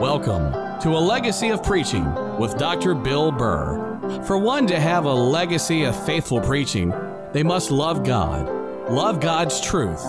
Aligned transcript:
Welcome 0.00 0.80
to 0.80 0.96
A 0.96 0.98
Legacy 0.98 1.50
of 1.50 1.62
Preaching 1.62 2.06
with 2.38 2.56
Dr. 2.56 2.94
Bill 2.94 3.30
Burr. 3.30 4.22
For 4.26 4.38
one 4.38 4.66
to 4.68 4.80
have 4.80 5.04
a 5.04 5.12
legacy 5.12 5.84
of 5.84 6.06
faithful 6.06 6.40
preaching, 6.40 6.94
they 7.34 7.42
must 7.42 7.70
love 7.70 8.02
God, 8.02 8.48
love 8.90 9.20
God's 9.20 9.60
truth, 9.60 10.02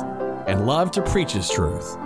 and 0.47 0.65
love 0.65 0.91
to 0.91 1.01
preach 1.01 1.33
His 1.33 1.49
truth. 1.49 1.97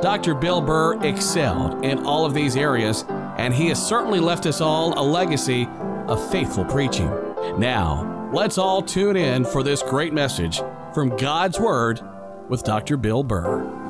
Dr. 0.00 0.34
Bill 0.34 0.62
Burr 0.62 0.98
excelled 1.04 1.84
in 1.84 2.06
all 2.06 2.24
of 2.24 2.32
these 2.32 2.56
areas, 2.56 3.04
and 3.36 3.52
he 3.52 3.68
has 3.68 3.86
certainly 3.86 4.18
left 4.18 4.46
us 4.46 4.62
all 4.62 4.98
a 4.98 5.04
legacy 5.04 5.68
of 6.06 6.30
faithful 6.30 6.64
preaching. 6.64 7.10
Now, 7.58 8.30
let's 8.32 8.56
all 8.56 8.80
tune 8.80 9.16
in 9.16 9.44
for 9.44 9.62
this 9.62 9.82
great 9.82 10.14
message 10.14 10.62
from 10.94 11.14
God's 11.18 11.60
Word 11.60 12.00
with 12.48 12.64
Dr. 12.64 12.96
Bill 12.96 13.22
Burr. 13.22 13.85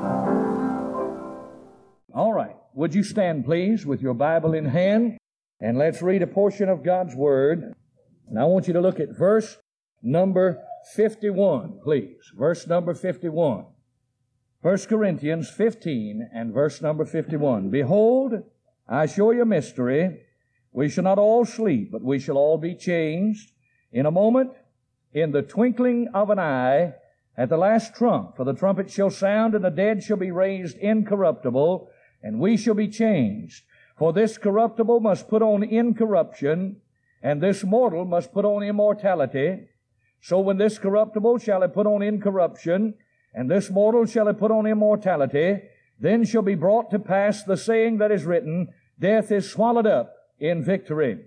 Would 2.87 2.95
you 2.95 3.03
stand, 3.03 3.43
please, 3.43 3.85
with 3.85 4.01
your 4.01 4.13
Bible 4.13 4.53
in 4.53 4.63
hand? 4.63 5.17
And 5.59 5.77
let's 5.77 6.01
read 6.01 6.21
a 6.21 6.25
portion 6.25 6.69
of 6.69 6.85
God's 6.85 7.13
Word. 7.15 7.73
And 8.29 8.39
I 8.39 8.45
want 8.45 8.65
you 8.65 8.71
to 8.71 8.79
look 8.79 9.01
at 9.01 9.09
verse 9.09 9.57
number 10.01 10.63
51, 10.95 11.81
please. 11.83 12.31
Verse 12.33 12.65
number 12.65 12.93
51. 12.93 13.65
1 14.61 14.77
Corinthians 14.87 15.49
15 15.49 16.29
and 16.33 16.53
verse 16.53 16.81
number 16.81 17.03
51. 17.03 17.69
Behold, 17.69 18.43
I 18.87 19.05
show 19.05 19.31
you 19.31 19.41
a 19.41 19.45
mystery. 19.45 20.21
We 20.71 20.87
shall 20.87 21.03
not 21.03 21.19
all 21.19 21.43
sleep, 21.43 21.91
but 21.91 22.05
we 22.05 22.19
shall 22.19 22.37
all 22.37 22.57
be 22.57 22.73
changed 22.73 23.51
in 23.91 24.05
a 24.05 24.11
moment, 24.11 24.51
in 25.11 25.33
the 25.33 25.41
twinkling 25.41 26.07
of 26.13 26.29
an 26.29 26.39
eye, 26.39 26.93
at 27.35 27.49
the 27.49 27.57
last 27.57 27.93
trump. 27.93 28.37
For 28.37 28.45
the 28.45 28.53
trumpet 28.53 28.89
shall 28.89 29.09
sound, 29.09 29.55
and 29.55 29.65
the 29.65 29.71
dead 29.71 30.03
shall 30.03 30.15
be 30.15 30.31
raised 30.31 30.77
incorruptible, 30.77 31.91
and 32.21 32.39
we 32.39 32.57
shall 32.57 32.73
be 32.73 32.87
changed. 32.87 33.63
For 33.97 34.13
this 34.13 34.37
corruptible 34.37 34.99
must 34.99 35.27
put 35.27 35.41
on 35.41 35.63
incorruption, 35.63 36.77
and 37.21 37.41
this 37.41 37.63
mortal 37.63 38.05
must 38.05 38.31
put 38.31 38.45
on 38.45 38.63
immortality. 38.63 39.67
So 40.21 40.39
when 40.39 40.57
this 40.57 40.77
corruptible 40.77 41.39
shall 41.39 41.61
have 41.61 41.73
put 41.73 41.87
on 41.87 42.01
incorruption, 42.01 42.95
and 43.33 43.49
this 43.49 43.69
mortal 43.69 44.05
shall 44.05 44.27
have 44.27 44.39
put 44.39 44.51
on 44.51 44.65
immortality, 44.65 45.61
then 45.99 46.23
shall 46.25 46.41
be 46.41 46.55
brought 46.55 46.91
to 46.91 46.99
pass 46.99 47.43
the 47.43 47.57
saying 47.57 47.97
that 47.97 48.11
is 48.11 48.25
written, 48.25 48.69
Death 48.99 49.31
is 49.31 49.49
swallowed 49.49 49.87
up 49.87 50.13
in 50.39 50.63
victory. 50.63 51.19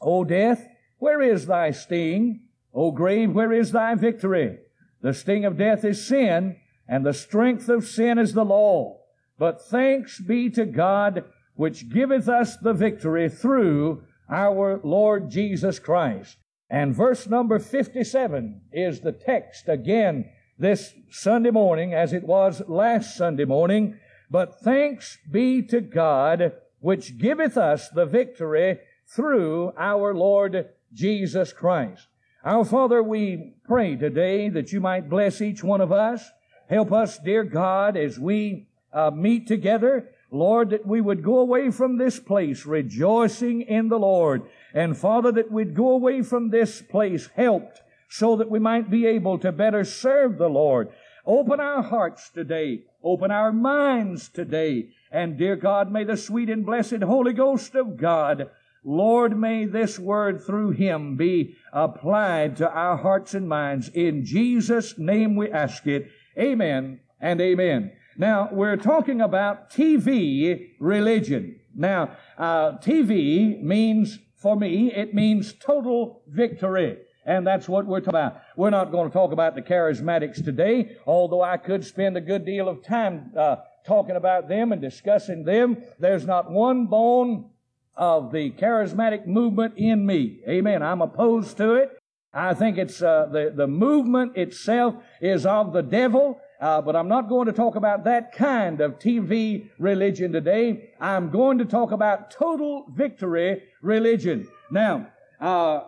O 0.00 0.24
death, 0.24 0.66
where 0.98 1.20
is 1.20 1.46
thy 1.46 1.70
sting? 1.70 2.42
O 2.74 2.92
grave, 2.92 3.32
where 3.32 3.52
is 3.52 3.72
thy 3.72 3.94
victory? 3.94 4.58
The 5.02 5.14
sting 5.14 5.44
of 5.44 5.56
death 5.56 5.84
is 5.84 6.06
sin, 6.06 6.56
and 6.88 7.04
the 7.04 7.14
strength 7.14 7.68
of 7.68 7.86
sin 7.86 8.18
is 8.18 8.34
the 8.34 8.44
law. 8.44 8.99
But 9.40 9.62
thanks 9.62 10.20
be 10.20 10.50
to 10.50 10.66
God, 10.66 11.24
which 11.54 11.88
giveth 11.88 12.28
us 12.28 12.58
the 12.58 12.74
victory 12.74 13.30
through 13.30 14.02
our 14.30 14.78
Lord 14.84 15.30
Jesus 15.30 15.78
Christ. 15.78 16.36
And 16.68 16.94
verse 16.94 17.26
number 17.26 17.58
57 17.58 18.60
is 18.70 19.00
the 19.00 19.12
text 19.12 19.66
again 19.66 20.30
this 20.58 20.92
Sunday 21.08 21.50
morning 21.50 21.94
as 21.94 22.12
it 22.12 22.24
was 22.24 22.60
last 22.68 23.16
Sunday 23.16 23.46
morning. 23.46 23.98
But 24.30 24.60
thanks 24.60 25.16
be 25.30 25.62
to 25.68 25.80
God, 25.80 26.52
which 26.80 27.16
giveth 27.16 27.56
us 27.56 27.88
the 27.88 28.04
victory 28.04 28.78
through 29.08 29.72
our 29.78 30.14
Lord 30.14 30.68
Jesus 30.92 31.54
Christ. 31.54 32.08
Our 32.44 32.66
Father, 32.66 33.02
we 33.02 33.54
pray 33.64 33.96
today 33.96 34.50
that 34.50 34.70
you 34.70 34.80
might 34.80 35.08
bless 35.08 35.40
each 35.40 35.64
one 35.64 35.80
of 35.80 35.92
us. 35.92 36.30
Help 36.68 36.92
us, 36.92 37.18
dear 37.18 37.42
God, 37.42 37.96
as 37.96 38.18
we 38.18 38.66
uh, 38.92 39.10
meet 39.10 39.46
together. 39.46 40.08
Lord, 40.30 40.70
that 40.70 40.86
we 40.86 41.00
would 41.00 41.24
go 41.24 41.38
away 41.38 41.70
from 41.70 41.98
this 41.98 42.20
place 42.20 42.64
rejoicing 42.64 43.62
in 43.62 43.88
the 43.88 43.98
Lord. 43.98 44.42
And 44.72 44.96
Father, 44.96 45.32
that 45.32 45.50
we'd 45.50 45.74
go 45.74 45.90
away 45.90 46.22
from 46.22 46.50
this 46.50 46.80
place 46.82 47.28
helped 47.34 47.82
so 48.08 48.36
that 48.36 48.50
we 48.50 48.58
might 48.58 48.90
be 48.90 49.06
able 49.06 49.38
to 49.38 49.52
better 49.52 49.84
serve 49.84 50.38
the 50.38 50.48
Lord. 50.48 50.90
Open 51.26 51.60
our 51.60 51.82
hearts 51.82 52.30
today. 52.30 52.82
Open 53.02 53.30
our 53.30 53.52
minds 53.52 54.28
today. 54.28 54.90
And 55.10 55.36
dear 55.36 55.56
God, 55.56 55.90
may 55.90 56.04
the 56.04 56.16
sweet 56.16 56.48
and 56.48 56.64
blessed 56.64 57.02
Holy 57.02 57.32
Ghost 57.32 57.74
of 57.74 57.96
God 57.96 58.50
Lord, 58.84 59.38
may 59.38 59.66
this 59.66 59.98
word 59.98 60.40
through 60.40 60.70
him 60.70 61.16
be 61.16 61.56
applied 61.72 62.56
to 62.56 62.70
our 62.70 62.96
hearts 62.96 63.34
and 63.34 63.48
minds. 63.48 63.90
In 63.90 64.24
Jesus' 64.24 64.98
name 64.98 65.36
we 65.36 65.50
ask 65.50 65.86
it. 65.86 66.10
Amen 66.38 67.00
and 67.20 67.40
amen. 67.40 67.92
Now, 68.20 68.50
we're 68.52 68.76
talking 68.76 69.22
about 69.22 69.70
TV 69.70 70.72
religion. 70.78 71.58
Now, 71.74 72.18
uh, 72.36 72.72
TV 72.72 73.58
means, 73.62 74.18
for 74.36 74.56
me, 74.56 74.92
it 74.92 75.14
means 75.14 75.54
total 75.54 76.20
victory. 76.28 76.98
And 77.24 77.46
that's 77.46 77.66
what 77.66 77.86
we're 77.86 78.00
talking 78.00 78.20
about. 78.20 78.42
We're 78.58 78.68
not 78.68 78.92
going 78.92 79.08
to 79.08 79.12
talk 79.12 79.32
about 79.32 79.54
the 79.54 79.62
charismatics 79.62 80.44
today, 80.44 80.98
although 81.06 81.40
I 81.40 81.56
could 81.56 81.82
spend 81.82 82.18
a 82.18 82.20
good 82.20 82.44
deal 82.44 82.68
of 82.68 82.84
time 82.84 83.32
uh, 83.34 83.56
talking 83.86 84.16
about 84.16 84.50
them 84.50 84.72
and 84.72 84.82
discussing 84.82 85.44
them. 85.44 85.78
There's 85.98 86.26
not 86.26 86.50
one 86.50 86.88
bone 86.88 87.48
of 87.96 88.32
the 88.32 88.50
charismatic 88.50 89.26
movement 89.26 89.78
in 89.78 90.04
me. 90.04 90.42
Amen. 90.46 90.82
I'm 90.82 91.00
opposed 91.00 91.56
to 91.56 91.72
it. 91.72 91.98
I 92.34 92.52
think 92.52 92.76
it's 92.76 93.00
uh, 93.02 93.28
the 93.32 93.52
the 93.56 93.66
movement 93.66 94.36
itself 94.36 94.94
is 95.22 95.46
of 95.46 95.72
the 95.72 95.82
devil. 95.82 96.38
Uh, 96.60 96.82
but 96.82 96.94
I'm 96.94 97.08
not 97.08 97.28
going 97.28 97.46
to 97.46 97.52
talk 97.54 97.74
about 97.74 98.04
that 98.04 98.32
kind 98.32 98.82
of 98.82 98.98
TV 98.98 99.70
religion 99.78 100.30
today. 100.30 100.90
I'm 101.00 101.30
going 101.30 101.58
to 101.58 101.64
talk 101.64 101.90
about 101.90 102.30
total 102.30 102.84
victory 102.94 103.62
religion. 103.80 104.46
Now, 104.70 105.06
uh, 105.40 105.84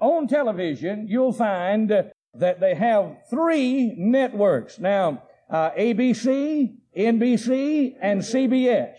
on 0.00 0.26
television, 0.26 1.06
you'll 1.08 1.32
find 1.32 1.88
that 2.34 2.60
they 2.60 2.74
have 2.74 3.16
three 3.30 3.94
networks. 3.96 4.80
Now, 4.80 5.22
uh, 5.48 5.70
ABC, 5.70 6.76
NBC, 6.96 7.94
and 8.00 8.20
CBS. 8.20 8.96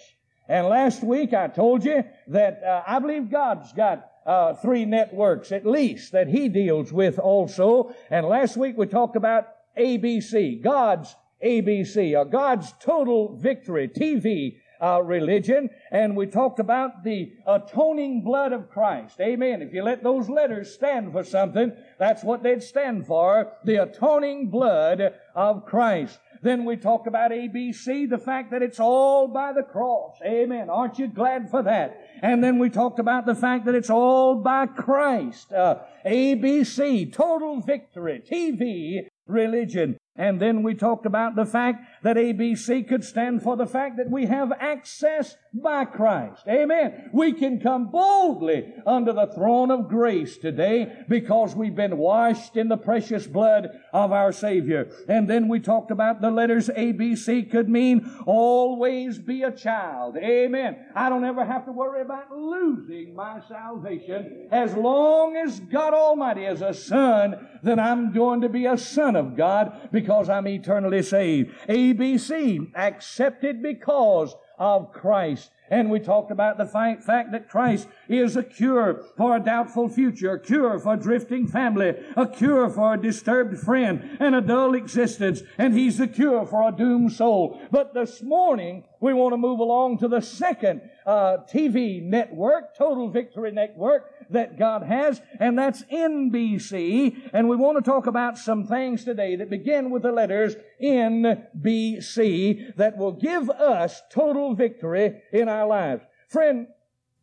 And 0.48 0.68
last 0.68 1.04
week 1.04 1.34
I 1.34 1.48
told 1.50 1.84
you 1.84 2.06
that 2.28 2.64
uh, 2.64 2.84
I 2.88 3.00
believe 3.00 3.30
God's 3.30 3.74
got 3.74 4.10
uh, 4.26 4.54
three 4.54 4.86
networks 4.86 5.52
at 5.52 5.66
least 5.66 6.14
that 6.14 6.28
He 6.30 6.48
deals 6.48 6.94
with 6.94 7.20
also. 7.20 7.94
And 8.10 8.26
last 8.26 8.56
week 8.56 8.78
we 8.78 8.86
talked 8.86 9.18
about 9.18 9.48
ABC, 9.80 10.62
God's 10.62 11.16
ABC, 11.44 12.18
or 12.18 12.26
God's 12.26 12.74
total 12.80 13.36
victory 13.38 13.88
TV 13.88 14.58
uh, 14.82 15.02
religion, 15.04 15.70
and 15.92 16.16
we 16.16 16.28
talked 16.28 16.60
about 16.60 17.04
the 17.04 17.32
atoning 17.46 18.24
blood 18.24 18.54
of 18.54 18.70
Christ. 18.70 19.20
Amen. 19.20 19.62
If 19.62 19.74
you 19.74 19.84
let 19.84 20.04
those 20.04 20.30
letters 20.30 20.74
stand 20.74 21.12
for 21.12 21.24
something, 21.24 21.74
that's 22.00 22.24
what 22.24 22.44
they'd 22.44 22.64
stand 22.64 23.08
for. 23.08 23.54
The 23.64 23.84
atoning 23.84 24.50
blood 24.50 25.14
of 25.36 25.66
Christ. 25.66 26.20
Then 26.42 26.66
we 26.66 26.78
talked 26.78 27.08
about 27.08 27.32
ABC, 27.32 28.08
the 28.08 28.20
fact 28.20 28.52
that 28.52 28.62
it's 28.62 28.80
all 28.80 29.28
by 29.28 29.54
the 29.54 29.64
cross. 29.64 30.18
Amen. 30.24 30.70
Aren't 30.70 31.00
you 31.00 31.08
glad 31.08 31.50
for 31.50 31.64
that? 31.64 32.00
And 32.22 32.44
then 32.44 32.60
we 32.60 32.70
talked 32.70 33.00
about 33.00 33.26
the 33.26 33.36
fact 33.36 33.66
that 33.66 33.76
it's 33.76 33.90
all 33.90 34.36
by 34.36 34.68
Christ. 34.68 35.52
Uh, 35.52 35.80
ABC, 36.06 37.12
total 37.12 37.60
victory, 37.60 38.22
TV, 38.30 39.08
religion. 39.28 39.98
And 40.18 40.42
then 40.42 40.64
we 40.64 40.74
talked 40.74 41.06
about 41.06 41.36
the 41.36 41.46
fact 41.46 41.86
that 42.02 42.18
ABC 42.18 42.88
could 42.88 43.04
stand 43.04 43.44
for 43.44 43.56
the 43.56 43.68
fact 43.68 43.98
that 43.98 44.10
we 44.10 44.26
have 44.26 44.52
access 44.60 45.38
by 45.54 45.86
Christ. 45.86 46.44
Amen. 46.48 47.10
We 47.14 47.34
can 47.34 47.60
come 47.60 47.92
boldly 47.92 48.74
under 48.86 49.14
the 49.14 49.28
throne 49.28 49.70
of 49.70 49.90
grace 49.90 50.38
today 50.38 51.06
because 51.08 51.56
we've 51.56 51.76
been 51.76 51.98
washed 51.98 52.58
in 52.58 52.68
the 52.68 52.78
precious 52.78 53.28
blood 53.28 53.70
of 53.94 54.12
our 54.12 54.32
Savior. 54.32 54.90
And 55.08 55.30
then 55.30 55.48
we 55.48 55.60
talked 55.60 55.92
about 55.92 56.22
the 56.22 56.32
letters 56.32 56.70
ABC 56.70 57.50
could 57.52 57.70
mean 57.70 58.12
always 58.26 59.20
be 59.20 59.44
a 59.44 59.52
child. 59.52 60.18
Amen. 60.18 60.78
I 60.96 61.10
don't 61.10 61.26
ever 61.26 61.46
have 61.46 61.66
to 61.66 61.72
worry 61.72 62.02
about 62.02 62.32
losing 62.32 63.16
my 63.16 63.42
salvation. 63.48 64.48
As 64.52 64.74
long 64.74 65.36
as 65.36 65.60
God 65.60 65.94
Almighty 65.94 66.46
is 66.46 66.62
a 66.62 66.74
son, 66.74 67.48
then 67.62 67.80
I'm 67.80 68.14
going 68.14 68.42
to 68.42 68.50
be 68.50 68.66
a 68.66 68.78
son 68.78 69.16
of 69.16 69.36
God 69.36 69.90
because 69.92 70.07
I'm 70.10 70.48
eternally 70.48 71.04
saved. 71.04 71.54
ABC, 71.68 72.72
accepted 72.76 73.62
because 73.62 74.36
of 74.58 74.92
Christ. 74.92 75.52
And 75.70 75.92
we 75.92 76.00
talked 76.00 76.32
about 76.32 76.58
the 76.58 76.66
fact 76.66 77.06
that 77.06 77.50
Christ 77.50 77.88
is 78.08 78.38
a 78.38 78.44
cure 78.44 79.04
for 79.18 79.36
a 79.36 79.40
doubtful 79.40 79.90
future, 79.90 80.34
a 80.34 80.40
cure 80.40 80.80
for 80.80 80.94
a 80.94 80.98
drifting 80.98 81.46
family, 81.46 81.94
a 82.16 82.26
cure 82.26 82.70
for 82.70 82.94
a 82.94 83.02
disturbed 83.02 83.60
friend 83.60 84.18
and 84.20 84.34
a 84.34 84.42
dull 84.42 84.76
existence, 84.76 85.42
and 85.58 85.74
He's 85.74 85.98
the 85.98 86.08
cure 86.08 86.46
for 86.46 86.70
a 86.70 86.72
doomed 86.72 87.12
soul. 87.12 87.62
But 87.70 87.94
this 87.94 88.24
morning, 88.24 88.86
we 89.02 89.14
want 89.14 89.34
to 89.34 89.38
move 89.38 89.60
along 89.60 89.98
to 90.00 90.08
the 90.08 90.22
second 90.22 90.82
uh, 91.06 91.38
TV 91.52 92.02
network, 92.02 92.76
Total 92.78 93.10
Victory 93.10 93.52
Network, 93.52 94.17
that 94.32 94.58
God 94.58 94.84
has, 94.84 95.22
and 95.40 95.58
that's 95.58 95.84
NBC. 95.84 97.30
And 97.34 97.50
we 97.50 97.56
want 97.56 97.78
to 97.78 97.90
talk 97.90 98.08
about 98.08 98.38
some 98.38 98.66
things 98.66 99.04
today 99.04 99.36
that 99.36 99.50
begin 99.50 99.90
with 99.90 100.04
the 100.04 100.12
letters 100.12 100.56
NBC 100.82 102.76
that 102.76 102.98
will 102.98 103.14
give 103.14 103.50
us 103.50 104.02
total 104.12 104.56
victory 104.56 105.22
in 105.32 105.50
our 105.50 105.68
lives. 105.68 106.04
Friend, 106.30 106.68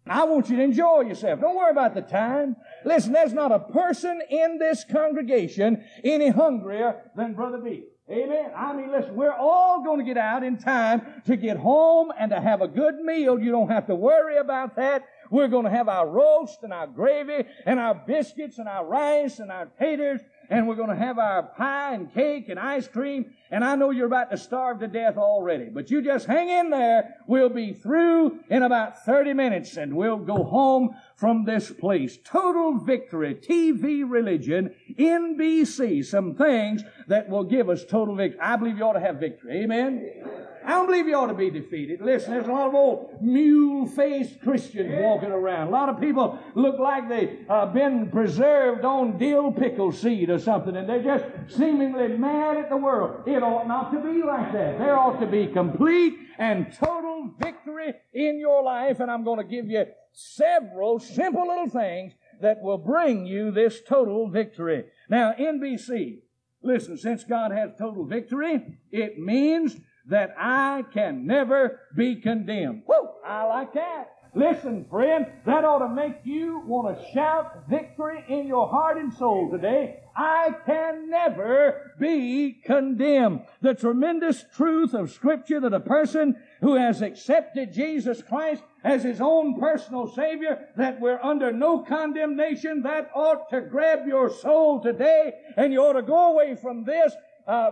I 0.06 0.24
want 0.24 0.50
you 0.50 0.56
to 0.56 0.62
enjoy 0.62 1.02
yourself. 1.02 1.40
Don't 1.40 1.56
worry 1.56 1.70
about 1.70 1.94
the 1.94 2.02
time. 2.02 2.56
Listen, 2.84 3.12
there's 3.12 3.32
not 3.32 3.52
a 3.52 3.58
person 3.58 4.20
in 4.28 4.58
this 4.58 4.84
congregation 4.90 5.82
any 6.02 6.28
hungrier 6.28 7.10
than 7.16 7.34
Brother 7.34 7.58
B. 7.58 7.84
Amen. 8.10 8.50
I 8.54 8.74
mean, 8.74 8.92
listen, 8.92 9.16
we're 9.16 9.32
all 9.32 9.82
going 9.82 9.98
to 9.98 10.04
get 10.04 10.18
out 10.18 10.44
in 10.44 10.58
time 10.58 11.22
to 11.24 11.36
get 11.36 11.56
home 11.56 12.12
and 12.18 12.30
to 12.32 12.40
have 12.40 12.60
a 12.60 12.68
good 12.68 12.96
meal. 12.96 13.40
You 13.40 13.50
don't 13.50 13.70
have 13.70 13.86
to 13.86 13.94
worry 13.94 14.36
about 14.36 14.76
that. 14.76 15.04
We're 15.34 15.48
going 15.48 15.64
to 15.64 15.70
have 15.70 15.88
our 15.88 16.08
roast 16.08 16.62
and 16.62 16.72
our 16.72 16.86
gravy 16.86 17.42
and 17.66 17.81
our 17.81 17.92
biscuits 17.92 18.58
and 18.58 18.69
our 18.69 18.86
rice 18.86 19.40
and 19.40 19.50
our 19.50 19.66
taters 19.81 20.20
and 20.50 20.69
we're 20.69 20.75
going 20.75 20.90
to 20.90 20.96
have 20.96 21.19
our 21.19 21.42
pie 21.42 21.94
and 21.94 22.12
cake 22.12 22.48
and 22.48 22.58
ice 22.60 22.86
cream. 22.86 23.34
And 23.50 23.64
I 23.64 23.75
know 23.76 23.90
you're 23.90 24.06
about 24.06 24.31
to 24.31 24.36
starve 24.36 24.81
to 24.81 24.86
death 24.86 25.16
already, 25.16 25.70
but 25.72 25.90
you 25.90 26.02
just 26.02 26.26
hang 26.26 26.48
in 26.48 26.70
there. 26.70 27.16
We'll 27.26 27.48
be 27.48 27.72
through 27.72 28.40
in 28.50 28.62
about 28.62 29.04
30 29.04 29.32
minutes 29.32 29.76
and 29.76 29.96
we'll 29.96 30.19
go 30.19 30.44
home 30.44 30.94
from 31.16 31.44
this 31.44 31.70
place. 31.70 32.19
Total 32.25 32.78
victory, 32.78 33.34
TV 33.34 34.04
religion, 34.08 34.75
NBC, 34.96 36.04
some 36.04 36.34
things 36.34 36.82
that 37.08 37.28
will 37.28 37.44
give 37.44 37.69
us 37.69 37.84
total 37.84 38.14
victory. 38.14 38.40
I 38.40 38.56
believe 38.56 38.78
you 38.78 38.84
ought 38.84 38.92
to 38.92 39.00
have 39.00 39.16
victory. 39.16 39.62
Amen. 39.62 40.53
I 40.64 40.70
don't 40.70 40.87
believe 40.87 41.06
you 41.06 41.14
ought 41.14 41.26
to 41.26 41.34
be 41.34 41.50
defeated. 41.50 42.00
Listen, 42.00 42.32
there's 42.32 42.46
a 42.46 42.52
lot 42.52 42.69
of 42.69 42.75
old 42.75 43.20
mule-faced 43.20 44.40
Christians 44.40 44.94
walking 44.99 45.31
around. 45.31 45.69
A 45.69 45.70
lot 45.70 45.90
of 45.90 46.00
people 46.00 46.38
look 46.55 46.78
like 46.78 47.08
they've 47.08 47.44
uh, 47.50 47.66
been 47.66 48.11
preserved 48.11 48.84
on 48.84 49.19
dill 49.19 49.52
pickle 49.52 49.93
seed 49.93 50.31
or 50.31 50.38
something, 50.38 50.75
and 50.75 50.88
they're 50.88 51.02
just 51.02 51.25
seemingly 51.55 52.08
mad 52.16 52.56
at 52.56 52.70
the 52.70 52.76
world. 52.76 53.28
It 53.28 53.43
ought 53.43 53.69
not 53.69 53.93
to 53.93 54.00
be 54.00 54.22
like 54.22 54.52
that. 54.52 54.78
There 54.78 54.99
ought 54.99 55.20
to 55.20 55.26
be 55.26 55.49
complete 55.49 56.14
and 56.38 56.72
total 56.72 57.31
victory 57.38 57.94
in 58.14 58.38
your 58.38 58.62
life, 58.62 59.00
and 59.00 59.11
I'm 59.11 59.25
going 59.25 59.38
to 59.38 59.44
give 59.44 59.69
you 59.69 59.84
several 60.12 60.99
simple 60.99 61.46
little 61.46 61.69
things 61.69 62.14
that 62.40 62.62
will 62.62 62.78
bring 62.78 63.26
you 63.26 63.50
this 63.50 63.81
total 63.87 64.28
victory. 64.31 64.84
Now, 65.11 65.34
NBC, 65.38 66.20
listen, 66.62 66.96
since 66.96 67.22
God 67.25 67.52
has 67.52 67.70
total 67.78 68.06
victory, 68.06 68.78
it 68.90 69.19
means 69.19 69.76
that 70.08 70.34
I 70.38 70.84
can 70.92 71.26
never 71.26 71.80
be 71.96 72.16
condemned. 72.16 72.82
Woo! 72.86 73.08
I 73.24 73.44
like 73.44 73.72
that. 73.74 74.10
Listen, 74.36 74.84
friend, 74.90 75.26
that 75.46 75.64
ought 75.64 75.78
to 75.78 75.88
make 75.88 76.16
you 76.24 76.60
want 76.66 76.98
to 76.98 77.12
shout 77.12 77.68
victory 77.68 78.24
in 78.28 78.48
your 78.48 78.68
heart 78.68 78.98
and 78.98 79.14
soul 79.14 79.48
today. 79.50 80.00
I 80.16 80.50
can 80.66 81.08
never 81.08 81.92
be 82.00 82.52
condemned. 82.64 83.42
The 83.60 83.74
tremendous 83.74 84.44
truth 84.56 84.92
of 84.92 85.12
Scripture 85.12 85.60
that 85.60 85.72
a 85.72 85.80
person 85.80 86.36
who 86.60 86.74
has 86.74 87.00
accepted 87.00 87.72
Jesus 87.72 88.22
Christ 88.22 88.64
as 88.82 89.04
his 89.04 89.20
own 89.20 89.58
personal 89.58 90.08
Savior, 90.08 90.68
that 90.76 91.00
we're 91.00 91.22
under 91.22 91.52
no 91.52 91.80
condemnation, 91.80 92.82
that 92.82 93.10
ought 93.14 93.48
to 93.50 93.60
grab 93.60 94.06
your 94.06 94.30
soul 94.30 94.80
today, 94.80 95.32
and 95.56 95.72
you 95.72 95.80
ought 95.80 95.94
to 95.94 96.02
go 96.02 96.32
away 96.32 96.56
from 96.56 96.84
this 96.84 97.12
uh, 97.46 97.70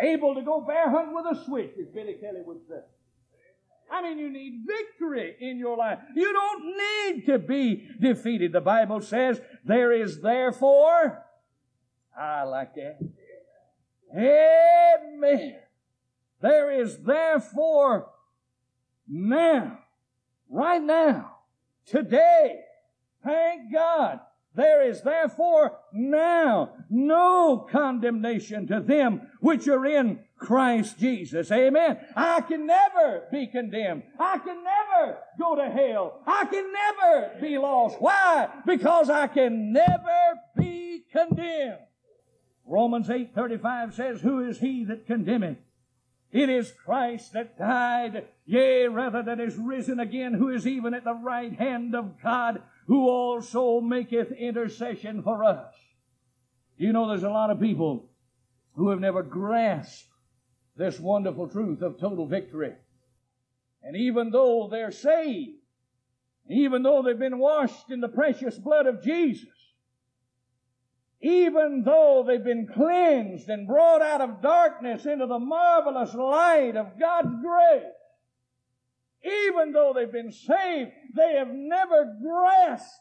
able 0.00 0.34
to 0.34 0.42
go 0.42 0.60
bear 0.60 0.90
hunt 0.90 1.14
with 1.14 1.38
a 1.38 1.44
switch, 1.44 1.72
as 1.80 1.88
Billy 1.88 2.14
Kelly 2.14 2.40
would 2.44 2.60
say. 2.68 2.80
I 3.90 4.02
mean, 4.02 4.18
you 4.18 4.30
need 4.30 4.64
victory 4.66 5.36
in 5.40 5.58
your 5.58 5.76
life. 5.76 5.98
You 6.14 6.32
don't 6.32 6.76
need 6.76 7.26
to 7.26 7.38
be 7.38 7.88
defeated. 8.00 8.52
The 8.52 8.60
Bible 8.60 9.00
says 9.00 9.40
there 9.64 9.92
is 9.92 10.20
therefore, 10.20 11.22
I 12.18 12.42
like 12.44 12.74
that. 12.74 12.98
Amen. 14.16 15.56
There 16.40 16.70
is 16.70 16.98
therefore 16.98 18.10
now, 19.06 19.78
right 20.48 20.82
now, 20.82 21.36
today, 21.86 22.60
thank 23.22 23.72
God, 23.72 24.20
there 24.54 24.88
is 24.88 25.02
therefore 25.02 25.78
now 25.92 26.72
no 26.88 27.66
condemnation 27.70 28.66
to 28.68 28.80
them 28.80 29.28
which 29.40 29.66
are 29.66 29.84
in 29.84 30.20
Christ 30.38 30.98
Jesus. 30.98 31.50
Amen. 31.50 31.98
I 32.14 32.40
can 32.42 32.66
never 32.66 33.24
be 33.32 33.46
condemned. 33.46 34.04
I 34.18 34.38
can 34.38 34.62
never 34.62 35.18
go 35.38 35.56
to 35.56 35.68
hell. 35.68 36.20
I 36.26 36.44
can 36.44 36.72
never 36.72 37.40
be 37.40 37.58
lost. 37.58 38.00
Why? 38.00 38.48
Because 38.66 39.10
I 39.10 39.26
can 39.26 39.72
never 39.72 40.40
be 40.56 41.04
condemned. 41.10 41.78
Romans 42.66 43.10
8:35 43.10 43.94
says, 43.94 44.22
"Who 44.22 44.40
is 44.40 44.60
he 44.60 44.84
that 44.84 45.06
condemneth? 45.06 45.58
It 46.34 46.48
is 46.48 46.72
Christ 46.72 47.32
that 47.34 47.56
died, 47.56 48.26
yea, 48.44 48.88
rather 48.88 49.22
that 49.22 49.38
is 49.38 49.56
risen 49.56 50.00
again, 50.00 50.34
who 50.34 50.48
is 50.48 50.66
even 50.66 50.92
at 50.92 51.04
the 51.04 51.14
right 51.14 51.52
hand 51.52 51.94
of 51.94 52.20
God, 52.20 52.60
who 52.86 53.08
also 53.08 53.80
maketh 53.80 54.32
intercession 54.32 55.22
for 55.22 55.44
us. 55.44 55.74
You 56.76 56.92
know, 56.92 57.08
there's 57.08 57.22
a 57.22 57.30
lot 57.30 57.50
of 57.50 57.60
people 57.60 58.10
who 58.74 58.90
have 58.90 59.00
never 59.00 59.22
grasped 59.22 60.08
this 60.76 60.98
wonderful 60.98 61.48
truth 61.48 61.82
of 61.82 61.98
total 61.98 62.26
victory. 62.26 62.74
And 63.82 63.96
even 63.96 64.30
though 64.30 64.68
they're 64.70 64.90
saved, 64.90 65.58
even 66.48 66.82
though 66.82 67.02
they've 67.02 67.18
been 67.18 67.38
washed 67.38 67.90
in 67.90 68.00
the 68.00 68.08
precious 68.08 68.58
blood 68.58 68.86
of 68.86 69.02
Jesus, 69.02 69.48
even 71.20 71.84
though 71.84 72.24
they've 72.26 72.44
been 72.44 72.66
cleansed 72.66 73.48
and 73.48 73.66
brought 73.66 74.02
out 74.02 74.20
of 74.20 74.42
darkness 74.42 75.06
into 75.06 75.26
the 75.26 75.38
marvelous 75.38 76.14
light 76.14 76.76
of 76.76 76.98
God's 76.98 77.34
grace, 77.40 77.92
even 79.54 79.72
though 79.72 79.92
they've 79.94 80.10
been 80.10 80.32
saved, 80.32 80.90
they 81.14 81.34
have 81.38 81.48
never 81.50 82.16
grasped 82.22 83.00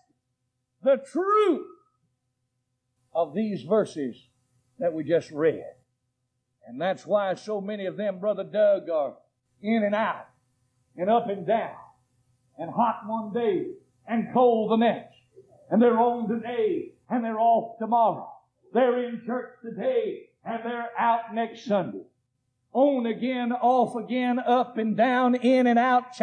the 0.83 0.97
truth 1.11 1.67
of 3.13 3.33
these 3.33 3.63
verses 3.63 4.27
that 4.79 4.93
we 4.93 5.03
just 5.03 5.31
read. 5.31 5.63
And 6.67 6.79
that's 6.79 7.05
why 7.05 7.33
so 7.35 7.61
many 7.61 7.85
of 7.85 7.97
them, 7.97 8.19
Brother 8.19 8.43
Doug, 8.43 8.89
are 8.89 9.15
in 9.61 9.83
and 9.83 9.95
out 9.95 10.27
and 10.95 11.09
up 11.09 11.29
and 11.29 11.45
down 11.45 11.75
and 12.57 12.71
hot 12.71 13.01
one 13.05 13.33
day 13.33 13.67
and 14.07 14.33
cold 14.33 14.71
the 14.71 14.77
next. 14.77 15.15
And 15.69 15.81
they're 15.81 15.99
on 15.99 16.29
today 16.29 16.93
and 17.09 17.23
they're 17.23 17.39
off 17.39 17.77
tomorrow. 17.79 18.31
They're 18.73 19.03
in 19.05 19.21
church 19.25 19.51
today 19.63 20.29
and 20.45 20.59
they're 20.63 20.89
out 20.97 21.33
next 21.33 21.65
Sunday 21.65 22.03
on 22.73 23.05
again, 23.05 23.51
off 23.51 23.95
again, 23.95 24.39
up 24.39 24.77
and 24.77 24.97
down, 24.97 25.35
in 25.35 25.67
and 25.67 25.79
out, 25.79 26.13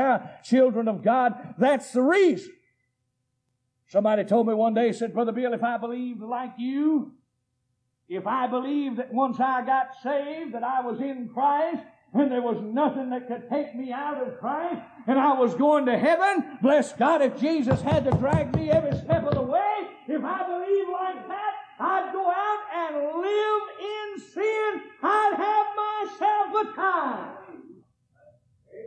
children 0.43 0.89
of 0.89 1.03
God. 1.03 1.55
That's 1.59 1.93
the 1.93 2.03
reason. 2.03 2.53
Somebody 3.89 4.25
told 4.25 4.47
me 4.47 4.55
one 4.55 4.75
day, 4.75 4.93
said, 4.93 5.13
Brother 5.13 5.33
Bill, 5.33 5.53
if 5.53 5.65
I 5.65 5.77
believed 5.77 6.23
like 6.23 6.53
you, 6.59 7.13
if 8.09 8.27
I 8.27 8.47
believed 8.49 8.99
that 8.99 9.13
once 9.13 9.39
I 9.39 9.65
got 9.65 9.91
saved 10.03 10.55
that 10.55 10.65
I 10.65 10.81
was 10.81 11.01
in 11.01 11.31
Christ 11.33 11.83
and 12.13 12.31
there 12.31 12.43
was 12.43 12.61
nothing 12.61 13.11
that 13.11 13.29
could 13.29 13.49
take 13.49 13.75
me 13.75 13.93
out 13.93 14.21
of 14.21 14.39
Christ 14.39 14.81
and 15.07 15.19
I 15.19 15.33
was 15.39 15.55
going 15.55 15.87
to 15.87 15.97
heaven, 15.97 16.59
bless 16.61 16.93
God, 16.93 17.23
if 17.23 17.41
Jesus 17.41 17.81
had 17.83 18.05
to 18.05 18.11
drag 18.13 18.55
me 18.55 18.71
every 18.71 18.97
step 18.99 19.25
of 19.25 19.35
the 19.35 19.43
way, 19.43 19.75
if 20.09 20.23
I 20.25 20.47
believed 20.47 20.91
like 20.91 21.29
that, 21.29 21.50
I'd 21.81 22.13
go 22.13 22.31
out 22.31 22.59
and 22.77 22.97
live 23.23 23.63
in 23.81 24.21
sin. 24.35 24.81
I'd 25.03 25.35
have 25.37 25.67
myself 26.13 26.55
a 26.63 26.77
time. 26.77 27.37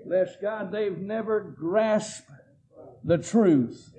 Bless 0.05 0.35
God, 0.41 0.71
they've 0.71 0.97
never 0.97 1.39
grasped 1.39 2.29
the 3.03 3.17
truth 3.17 3.93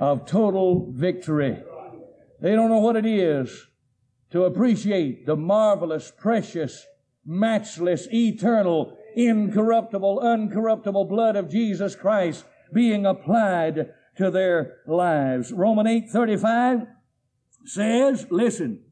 of 0.00 0.26
total 0.26 0.92
victory. 0.92 1.62
They 2.40 2.54
don't 2.54 2.70
know 2.70 2.78
what 2.78 2.96
it 2.96 3.06
is 3.06 3.66
to 4.30 4.44
appreciate 4.44 5.26
the 5.26 5.36
marvelous, 5.36 6.12
precious, 6.16 6.86
matchless, 7.24 8.06
eternal, 8.12 8.96
incorruptible, 9.16 10.20
uncorruptible 10.20 11.08
blood 11.08 11.36
of 11.36 11.50
Jesus 11.50 11.96
Christ 11.96 12.44
being 12.72 13.06
applied 13.06 13.90
to 14.16 14.30
their 14.30 14.78
lives. 14.86 15.52
Roman 15.52 15.86
8 15.86 16.10
35 16.10 16.86
says, 17.64 18.26
listen, 18.30 18.84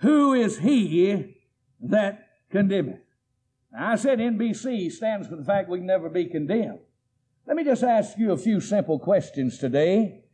who 0.00 0.34
is 0.34 0.58
he 0.58 1.36
that 1.80 2.28
condemneth? 2.50 3.00
Now, 3.72 3.92
I 3.92 3.96
said 3.96 4.18
NBC 4.18 4.90
stands 4.92 5.28
for 5.28 5.36
the 5.36 5.44
fact 5.44 5.68
we 5.68 5.78
can 5.78 5.86
never 5.86 6.08
be 6.08 6.26
condemned. 6.26 6.80
Let 7.46 7.56
me 7.56 7.64
just 7.64 7.82
ask 7.82 8.18
you 8.18 8.32
a 8.32 8.36
few 8.36 8.60
simple 8.60 8.98
questions 8.98 9.58
today. 9.58 10.24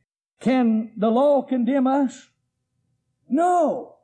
Can 0.41 0.93
the 0.97 1.11
law 1.11 1.43
condemn 1.43 1.87
us? 1.87 2.29
No. 3.29 3.97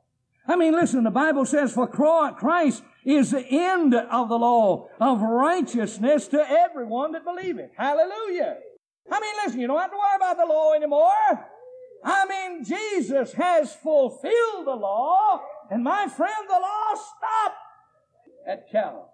I 0.47 0.55
mean, 0.55 0.73
listen, 0.73 1.03
the 1.03 1.11
Bible 1.11 1.45
says, 1.45 1.73
for 1.73 1.87
Christ 1.87 2.83
is 3.05 3.31
the 3.31 3.45
end 3.45 3.93
of 3.93 4.29
the 4.29 4.37
law 4.37 4.87
of 4.99 5.21
righteousness 5.21 6.27
to 6.29 6.49
everyone 6.49 7.11
that 7.11 7.23
believeth. 7.23 7.71
Hallelujah. 7.77 8.57
I 9.11 9.19
mean, 9.19 9.33
listen, 9.45 9.59
you 9.59 9.67
don't 9.67 9.79
have 9.79 9.91
to 9.91 9.97
worry 9.97 10.15
about 10.15 10.37
the 10.37 10.45
law 10.45 10.73
anymore. 10.73 11.11
I 12.03 12.25
mean, 12.25 12.63
Jesus 12.63 13.33
has 13.33 13.75
fulfilled 13.75 14.65
the 14.65 14.75
law, 14.75 15.41
and 15.69 15.83
my 15.83 16.07
friend, 16.07 16.47
the 16.47 16.53
law 16.53 16.93
stopped 16.95 17.57
at 18.47 18.71
Calvary. 18.71 19.07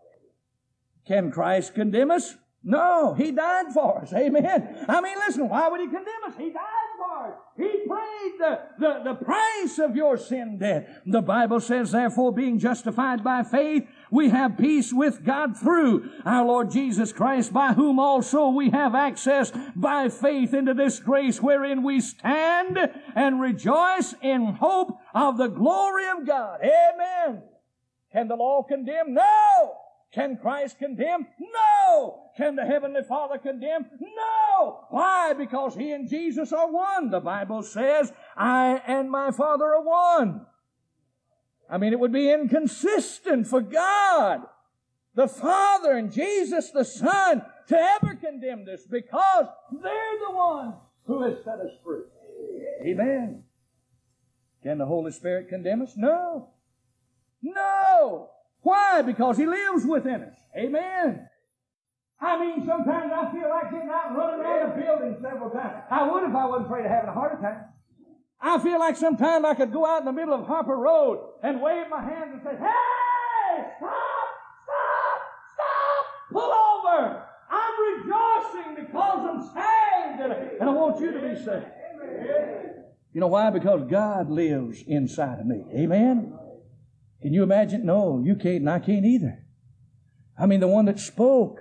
Can 1.07 1.31
Christ 1.31 1.73
condemn 1.73 2.11
us? 2.11 2.35
No, 2.63 3.13
He 3.13 3.31
died 3.31 3.67
for 3.73 4.01
us. 4.01 4.13
Amen. 4.13 4.85
I 4.87 5.01
mean, 5.01 5.17
listen, 5.25 5.47
why 5.49 5.69
would 5.69 5.79
He 5.79 5.87
condemn 5.87 6.23
us? 6.25 6.33
He 6.37 6.49
died 6.49 6.86
us. 7.25 7.33
He 7.57 7.63
paid 7.63 8.33
the, 8.39 8.59
the, 8.79 9.01
the 9.03 9.13
price 9.15 9.79
of 9.79 9.95
your 9.95 10.17
sin 10.17 10.57
debt. 10.59 11.01
The 11.05 11.21
Bible 11.21 11.59
says, 11.59 11.91
therefore, 11.91 12.31
being 12.31 12.59
justified 12.59 13.23
by 13.23 13.43
faith, 13.43 13.87
we 14.11 14.29
have 14.29 14.57
peace 14.57 14.93
with 14.93 15.23
God 15.23 15.57
through 15.57 16.09
our 16.25 16.45
Lord 16.45 16.71
Jesus 16.71 17.11
Christ, 17.11 17.51
by 17.51 17.73
whom 17.73 17.99
also 17.99 18.49
we 18.49 18.69
have 18.69 18.93
access 18.95 19.51
by 19.75 20.09
faith 20.09 20.53
into 20.53 20.73
this 20.73 20.99
grace 20.99 21.41
wherein 21.41 21.83
we 21.83 21.99
stand 21.99 22.77
and 23.15 23.41
rejoice 23.41 24.13
in 24.21 24.45
hope 24.45 24.99
of 25.13 25.37
the 25.37 25.47
glory 25.47 26.07
of 26.07 26.27
God. 26.27 26.59
Amen. 26.61 27.41
Can 28.11 28.27
the 28.27 28.35
law 28.35 28.63
condemn? 28.63 29.13
No. 29.13 29.77
Can 30.13 30.37
Christ 30.37 30.79
condemn? 30.79 31.27
No. 31.39 32.29
Can 32.37 32.55
the 32.55 32.65
Heavenly 32.65 33.01
Father 33.07 33.37
condemn? 33.37 33.85
No. 33.99 34.85
Why? 34.89 35.33
Because 35.33 35.75
He 35.75 35.91
and 35.91 36.09
Jesus 36.09 36.53
are 36.53 36.71
one. 36.71 37.09
The 37.09 37.19
Bible 37.19 37.61
says, 37.61 38.11
I 38.35 38.81
and 38.87 39.11
my 39.11 39.31
Father 39.31 39.65
are 39.65 39.83
one. 39.83 40.45
I 41.69 41.77
mean, 41.77 41.91
it 41.91 41.99
would 41.99 42.13
be 42.13 42.31
inconsistent 42.31 43.47
for 43.47 43.59
God, 43.59 44.43
the 45.15 45.27
Father 45.27 45.97
and 45.97 46.11
Jesus 46.11 46.71
the 46.71 46.85
Son, 46.85 47.43
to 47.67 47.77
ever 47.77 48.15
condemn 48.15 48.65
this 48.65 48.85
because 48.89 49.47
they're 49.71 50.19
the 50.29 50.33
one 50.33 50.75
who 51.05 51.23
has 51.23 51.43
set 51.43 51.55
us 51.55 51.71
free. 51.83 52.03
Amen. 52.85 53.43
Can 54.63 54.77
the 54.77 54.85
Holy 54.85 55.11
Spirit 55.11 55.49
condemn 55.49 55.81
us? 55.81 55.93
No. 55.97 56.49
No. 57.41 58.29
Why? 58.61 59.01
Because 59.01 59.37
He 59.37 59.45
lives 59.45 59.85
within 59.85 60.23
us. 60.23 60.37
Amen. 60.57 61.27
I 62.19 62.39
mean, 62.39 62.65
sometimes 62.65 63.11
I 63.13 63.31
feel 63.31 63.49
like 63.49 63.71
getting 63.71 63.89
out 63.89 64.09
and 64.09 64.17
running 64.17 64.39
around 64.39 64.71
a 64.71 64.75
building 64.75 65.17
several 65.21 65.51
times. 65.51 65.83
I 65.91 66.09
would 66.09 66.23
if 66.23 66.35
I 66.35 66.45
wasn't 66.45 66.65
afraid 66.65 66.85
of 66.85 66.91
having 66.91 67.09
a 67.09 67.13
heart 67.13 67.37
attack. 67.37 67.69
I 68.41 68.59
feel 68.59 68.79
like 68.79 68.97
sometimes 68.97 69.45
I 69.45 69.53
could 69.53 69.71
go 69.71 69.85
out 69.85 69.99
in 69.99 70.05
the 70.05 70.11
middle 70.11 70.33
of 70.33 70.45
Harper 70.45 70.75
Road 70.75 71.19
and 71.43 71.61
wave 71.61 71.85
my 71.89 72.03
hands 72.03 72.31
and 72.33 72.41
say, 72.43 72.55
Hey, 72.57 73.63
stop, 73.77 74.27
stop, 74.63 75.21
stop, 75.53 76.05
pull 76.31 76.53
over. 76.53 77.23
I'm 77.49 77.73
rejoicing 78.03 78.85
because 78.85 79.29
I'm 79.29 79.41
saved 79.43 80.57
and 80.59 80.69
I 80.69 80.73
want 80.73 80.99
you 80.99 81.11
to 81.11 81.19
be 81.19 81.35
saved. 81.35 81.65
You 83.13 83.21
know 83.21 83.27
why? 83.27 83.49
Because 83.49 83.81
God 83.89 84.29
lives 84.29 84.83
inside 84.85 85.39
of 85.39 85.45
me. 85.45 85.65
Amen? 85.73 86.37
Can 87.27 87.33
you 87.33 87.43
imagine? 87.43 87.85
No, 87.85 88.23
you 88.23 88.35
can't, 88.35 88.61
and 88.61 88.69
I 88.69 88.79
can't 88.79 89.05
either. 89.05 89.43
I 90.39 90.45
mean, 90.45 90.61
the 90.61 90.67
one 90.69 90.85
that 90.85 90.97
spoke 90.97 91.59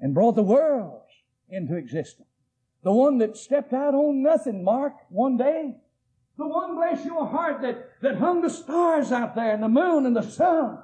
and 0.00 0.14
brought 0.14 0.36
the 0.36 0.42
worlds 0.42 1.12
into 1.50 1.76
existence. 1.76 2.30
The 2.82 2.90
one 2.90 3.18
that 3.18 3.36
stepped 3.36 3.74
out 3.74 3.92
on 3.92 4.22
nothing, 4.22 4.64
Mark, 4.64 4.94
one 5.10 5.36
day. 5.36 5.76
The 6.38 6.46
one, 6.46 6.76
bless 6.76 7.04
your 7.04 7.26
heart, 7.26 7.60
that, 7.60 7.90
that 8.00 8.16
hung 8.16 8.40
the 8.40 8.48
stars 8.48 9.12
out 9.12 9.34
there 9.34 9.52
and 9.52 9.62
the 9.62 9.68
moon 9.68 10.06
and 10.06 10.16
the 10.16 10.22
sun. 10.22 10.78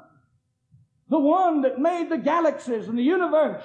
The 1.09 1.19
one 1.19 1.63
that 1.63 1.81
made 1.81 2.11
the 2.11 2.19
galaxies 2.19 2.89
and 2.89 2.99
the 2.99 3.03
universe. 3.03 3.65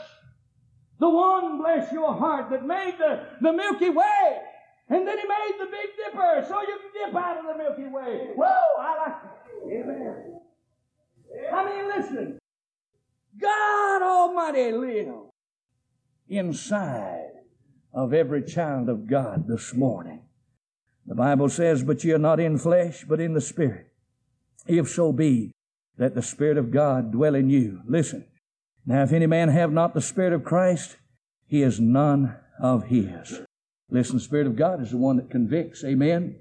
The 1.02 1.10
one, 1.10 1.58
bless 1.58 1.92
your 1.92 2.14
heart, 2.14 2.52
that 2.52 2.66
made 2.66 2.96
the, 2.98 3.28
the 3.42 3.52
Milky 3.52 3.90
Way. 3.90 4.38
And 4.88 5.06
then 5.06 5.18
he 5.18 5.28
made 5.28 5.56
the 5.60 5.66
Big 5.66 5.90
Dipper 5.98 6.46
so 6.48 6.62
you 6.62 6.80
can 6.80 7.12
dip 7.12 7.22
out 7.22 7.38
of 7.38 7.46
the 7.48 7.62
Milky 7.62 7.94
Way. 7.94 8.30
Whoa, 8.34 8.82
I 8.82 8.98
like 8.98 9.24
it. 9.26 9.31
Amen. 9.66 10.40
I 11.54 11.66
mean, 11.66 11.88
listen. 11.88 12.40
God 13.40 14.02
Almighty 14.02 14.72
lives 14.72 15.30
inside 16.28 17.32
of 17.94 18.14
every 18.14 18.44
child 18.44 18.90
of 18.90 19.08
God 19.08 19.48
this 19.48 19.74
morning. 19.74 20.22
The 21.06 21.16
Bible 21.16 21.50
says, 21.50 21.84
But 21.84 22.04
ye 22.04 22.12
are 22.12 22.18
not 22.18 22.40
in 22.40 22.58
flesh, 22.58 23.06
but 23.08 23.20
in 23.20 23.34
the 23.34 23.42
Spirit. 23.42 23.88
If 24.68 24.90
so 24.90 25.12
be 25.12 25.52
that 25.98 26.16
the 26.16 26.22
Spirit 26.22 26.58
of 26.58 26.72
God 26.72 27.12
dwell 27.12 27.36
in 27.36 27.50
you. 27.50 27.82
Listen. 27.88 28.26
Now, 28.86 29.04
if 29.04 29.12
any 29.12 29.28
man 29.28 29.50
have 29.50 29.72
not 29.72 29.94
the 29.94 30.02
Spirit 30.02 30.34
of 30.34 30.44
Christ, 30.44 30.98
he 31.48 31.62
is 31.62 31.80
none 31.80 32.36
of 32.62 32.86
his. 32.86 33.42
Listen, 33.90 34.18
the 34.18 34.24
Spirit 34.24 34.48
of 34.48 34.56
God 34.56 34.82
is 34.82 34.92
the 34.92 34.98
one 34.98 35.18
that 35.18 35.30
convicts. 35.30 35.84
Amen. 35.84 36.38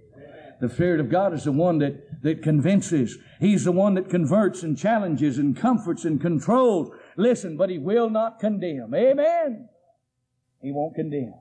The 0.60 0.68
Spirit 0.68 1.00
of 1.00 1.08
God 1.08 1.32
is 1.32 1.44
the 1.44 1.52
one 1.52 1.78
that, 1.78 2.22
that 2.22 2.42
convinces. 2.42 3.16
He's 3.40 3.64
the 3.64 3.72
one 3.72 3.94
that 3.94 4.10
converts 4.10 4.62
and 4.62 4.76
challenges 4.76 5.38
and 5.38 5.56
comforts 5.56 6.04
and 6.04 6.20
controls. 6.20 6.90
Listen, 7.16 7.56
but 7.56 7.70
He 7.70 7.78
will 7.78 8.10
not 8.10 8.38
condemn. 8.38 8.94
Amen. 8.94 9.68
He 10.60 10.70
won't 10.70 10.94
condemn. 10.94 11.34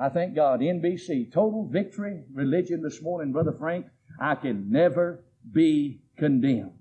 I 0.00 0.08
thank 0.08 0.36
God. 0.36 0.60
NBC, 0.60 1.32
total 1.32 1.68
victory 1.68 2.22
religion 2.32 2.82
this 2.82 3.02
morning, 3.02 3.32
Brother 3.32 3.54
Frank. 3.58 3.86
I 4.20 4.36
can 4.36 4.70
never 4.70 5.24
be 5.52 6.02
condemned. 6.16 6.78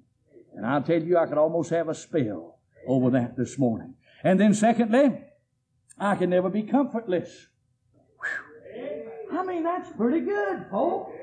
And 0.55 0.65
I'll 0.65 0.83
tell 0.83 1.01
you, 1.01 1.17
I 1.17 1.25
could 1.25 1.39
almost 1.39 1.71
have 1.71 1.89
a 1.89 1.95
spell 1.95 2.59
over 2.87 3.09
that 3.11 3.35
this 3.35 3.57
morning. 3.57 3.95
And 4.23 4.39
then 4.39 4.53
secondly, 4.53 5.21
I 5.97 6.15
can 6.15 6.29
never 6.29 6.49
be 6.49 6.61
comfortless. 6.61 7.47
Whew. 8.19 9.39
I 9.39 9.43
mean, 9.43 9.63
that's 9.63 9.91
pretty 9.93 10.21
good, 10.21 10.67
folks. 10.69 11.13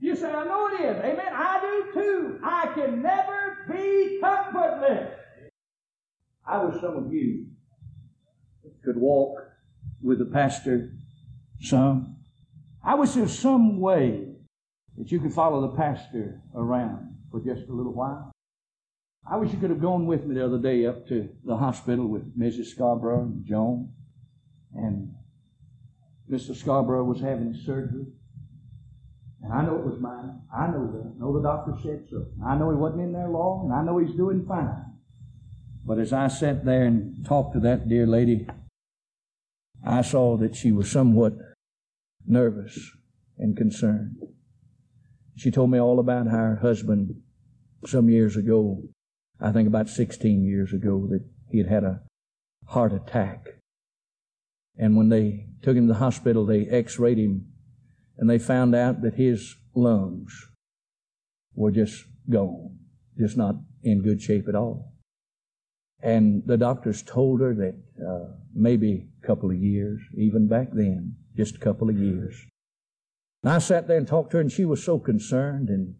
You 0.00 0.16
say, 0.16 0.32
I 0.32 0.44
know 0.44 0.66
it 0.66 0.80
is. 0.80 0.96
Amen. 0.96 1.32
I 1.32 1.60
do 1.60 2.00
too. 2.00 2.40
I 2.42 2.66
can 2.74 3.02
never 3.02 3.58
be 3.70 4.18
comfortless. 4.20 5.14
I 6.44 6.64
wish 6.64 6.80
some 6.80 6.96
of 6.96 7.12
you 7.12 7.46
could 8.84 8.96
walk 8.96 9.38
with 10.02 10.18
the 10.18 10.24
pastor 10.24 10.92
some. 11.60 12.16
I 12.84 12.96
wish 12.96 13.10
there 13.10 13.22
was 13.22 13.38
some 13.38 13.78
way 13.78 14.26
that 14.98 15.12
you 15.12 15.20
could 15.20 15.32
follow 15.32 15.60
the 15.60 15.76
pastor 15.76 16.42
around 16.54 17.16
for 17.30 17.40
just 17.40 17.68
a 17.68 17.72
little 17.72 17.94
while. 17.94 18.32
I 19.30 19.36
wish 19.36 19.52
you 19.52 19.58
could 19.58 19.70
have 19.70 19.80
gone 19.80 20.06
with 20.06 20.24
me 20.26 20.34
the 20.34 20.44
other 20.44 20.58
day 20.58 20.84
up 20.84 21.06
to 21.08 21.28
the 21.44 21.56
hospital 21.56 22.08
with 22.08 22.36
Mrs. 22.36 22.66
Scarborough 22.66 23.22
and 23.22 23.46
Joan. 23.46 23.92
And 24.74 25.14
Mr. 26.28 26.56
Scarborough 26.56 27.04
was 27.04 27.20
having 27.20 27.54
surgery. 27.54 28.06
And 29.42 29.52
I 29.52 29.64
know 29.64 29.76
it 29.76 29.84
was 29.84 30.00
mine. 30.00 30.40
I 30.54 30.68
know 30.68 30.86
that. 30.92 31.12
I 31.16 31.18
know 31.18 31.32
the 31.36 31.42
doctor 31.42 31.72
said 31.82 32.06
so. 32.08 32.26
I 32.44 32.56
know 32.56 32.70
he 32.70 32.76
wasn't 32.76 33.02
in 33.02 33.12
there 33.12 33.28
long, 33.28 33.64
and 33.64 33.74
I 33.74 33.82
know 33.82 33.98
he's 33.98 34.14
doing 34.14 34.46
fine. 34.46 34.84
But 35.84 35.98
as 35.98 36.12
I 36.12 36.28
sat 36.28 36.64
there 36.64 36.84
and 36.84 37.24
talked 37.26 37.54
to 37.54 37.60
that 37.60 37.88
dear 37.88 38.06
lady, 38.06 38.46
I 39.84 40.02
saw 40.02 40.36
that 40.36 40.54
she 40.54 40.70
was 40.70 40.90
somewhat 40.90 41.34
nervous 42.24 42.92
and 43.36 43.56
concerned. 43.56 44.16
She 45.34 45.50
told 45.50 45.70
me 45.70 45.80
all 45.80 45.98
about 45.98 46.26
how 46.26 46.36
her 46.36 46.58
husband, 46.62 47.16
some 47.84 48.08
years 48.08 48.36
ago, 48.36 48.82
I 49.40 49.50
think 49.50 49.66
about 49.66 49.88
16 49.88 50.44
years 50.44 50.72
ago, 50.72 51.08
that 51.10 51.24
he 51.50 51.58
had 51.58 51.66
had 51.66 51.82
a 51.82 52.02
heart 52.68 52.92
attack. 52.92 53.44
And 54.78 54.96
when 54.96 55.08
they 55.08 55.46
took 55.62 55.76
him 55.76 55.88
to 55.88 55.94
the 55.94 55.98
hospital, 55.98 56.46
they 56.46 56.66
x-rayed 56.66 57.18
him 57.18 57.51
and 58.22 58.30
they 58.30 58.38
found 58.38 58.72
out 58.72 59.02
that 59.02 59.14
his 59.14 59.56
lungs 59.74 60.46
were 61.56 61.72
just 61.72 62.04
gone, 62.30 62.78
just 63.18 63.36
not 63.36 63.56
in 63.82 64.00
good 64.00 64.22
shape 64.22 64.46
at 64.48 64.54
all. 64.54 64.92
And 66.00 66.44
the 66.46 66.56
doctors 66.56 67.02
told 67.02 67.40
her 67.40 67.52
that 67.52 67.74
uh, 68.00 68.36
maybe 68.54 69.08
a 69.20 69.26
couple 69.26 69.50
of 69.50 69.56
years, 69.56 70.00
even 70.16 70.46
back 70.46 70.68
then, 70.72 71.16
just 71.36 71.56
a 71.56 71.58
couple 71.58 71.90
of 71.90 71.98
years. 71.98 72.46
And 73.42 73.52
I 73.52 73.58
sat 73.58 73.88
there 73.88 73.98
and 73.98 74.06
talked 74.06 74.30
to 74.30 74.36
her, 74.36 74.40
and 74.40 74.52
she 74.52 74.64
was 74.64 74.84
so 74.84 75.00
concerned, 75.00 75.68
and 75.68 75.96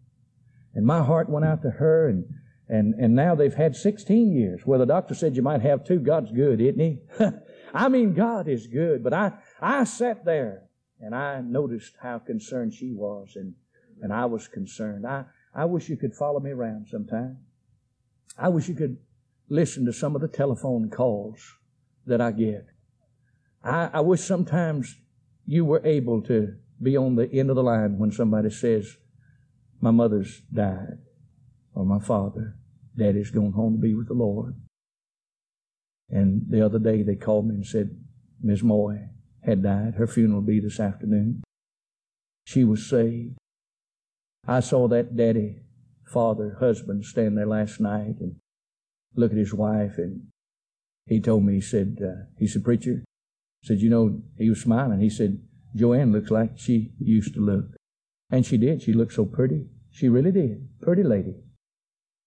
and 0.75 0.87
my 0.87 1.03
heart 1.03 1.29
went 1.29 1.45
out 1.45 1.63
to 1.63 1.71
her, 1.71 2.09
and 2.09 2.27
and 2.69 2.95
and 3.01 3.17
now 3.17 3.35
they've 3.35 3.53
had 3.53 3.75
16 3.75 4.31
years. 4.31 4.63
Well, 4.65 4.79
the 4.79 4.87
doctor 4.87 5.17
said 5.17 5.35
you 5.35 5.43
might 5.43 5.63
have 5.63 5.85
two. 5.85 5.99
God's 5.99 6.31
good, 6.31 6.61
isn't 6.61 6.79
He? 6.79 7.01
I 7.75 7.89
mean, 7.89 8.15
God 8.15 8.47
is 8.47 8.69
good. 8.69 9.03
But 9.03 9.13
I 9.13 9.33
I 9.61 9.83
sat 9.83 10.25
there 10.25 10.69
and 11.03 11.15
I 11.17 11.41
noticed 11.41 11.95
how 12.01 12.21
concerned 12.21 12.75
she 12.75 12.93
was, 12.93 13.33
and, 13.35 13.55
and 14.01 14.13
I 14.13 14.25
was 14.27 14.47
concerned. 14.47 15.05
I, 15.05 15.25
I 15.53 15.65
wish 15.65 15.89
you 15.89 15.97
could 15.97 16.15
follow 16.15 16.39
me 16.39 16.53
around 16.53 16.87
sometime. 16.89 17.39
I 18.39 18.49
wish 18.49 18.69
you 18.69 18.77
could 18.77 18.99
listen 19.49 19.85
to 19.87 19.93
some 19.93 20.15
of 20.15 20.23
the 20.23 20.29
telephone 20.29 20.89
calls 20.89 21.57
that 22.07 22.21
I 22.21 22.31
get. 22.31 22.67
I, 23.65 23.91
I 23.95 24.01
wish 24.01 24.21
sometimes 24.21 24.97
you 25.45 25.65
were 25.65 25.85
able 25.85 26.23
to 26.23 26.55
be 26.81 26.97
on 26.97 27.17
the 27.17 27.31
end 27.33 27.51
of 27.51 27.57
the 27.57 27.63
line 27.65 27.99
when 27.99 28.13
somebody 28.13 28.51
says, 28.51 28.97
My 29.81 29.91
mother's 29.91 30.43
died, 30.53 30.99
or 31.75 31.85
my 31.85 31.99
father, 31.99 32.57
daddy's 32.97 33.31
gone 33.31 33.53
home 33.53 33.75
to 33.75 33.81
be 33.81 33.95
with 33.95 34.07
the 34.07 34.15
Lord. 34.15 34.55
And 36.09 36.47
the 36.49 36.65
other 36.65 36.79
day 36.79 37.03
they 37.03 37.17
called 37.17 37.49
me 37.49 37.57
and 37.57 37.67
said, 37.67 37.91
Ms. 38.41 38.63
Moy, 38.63 39.09
had 39.45 39.63
died. 39.63 39.95
Her 39.95 40.07
funeral 40.07 40.41
will 40.41 40.47
be 40.47 40.61
this 40.61 40.81
afternoon. 40.81 41.43
she 42.45 42.65
was 42.65 42.89
saved. 42.89 43.37
I 44.47 44.61
saw 44.61 44.89
that 44.89 45.17
daddy, 45.17 45.61
father, 46.13 46.57
husband 46.59 47.05
stand 47.05 47.39
there 47.39 47.47
last 47.47 47.81
night 47.81 48.17
and 48.21 48.37
look 49.15 49.31
at 49.31 49.39
his 49.39 49.55
wife 49.55 49.99
and 49.99 50.27
he 51.07 51.21
told 51.21 51.45
me, 51.45 51.55
he 51.55 51.61
said, 51.61 51.99
uh, 52.03 52.25
he 52.39 52.47
said, 52.47 52.65
preacher, 52.65 53.05
said, 53.65 53.81
you 53.81 53.91
know, 53.91 54.23
he 54.39 54.49
was 54.49 54.61
smiling. 54.61 55.01
He 55.01 55.11
said, 55.11 55.41
Joanne 55.75 56.13
looks 56.13 56.31
like 56.31 56.53
she 56.57 56.93
used 56.99 57.35
to 57.35 57.41
look. 57.41 57.77
And 58.31 58.47
she 58.47 58.57
did. 58.57 58.83
She 58.83 58.93
looked 58.93 59.13
so 59.13 59.25
pretty. 59.25 59.67
She 59.91 60.09
really 60.09 60.33
did. 60.33 60.69
Pretty 60.81 61.03
lady. 61.03 61.35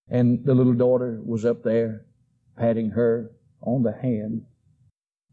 And 0.10 0.46
the 0.46 0.54
little 0.54 0.74
daughter 0.74 1.22
was 1.26 1.46
up 1.46 1.64
there 1.64 2.06
patting 2.58 2.92
her 2.92 3.32
on 3.62 3.84
the 3.84 3.94
hand 3.94 4.44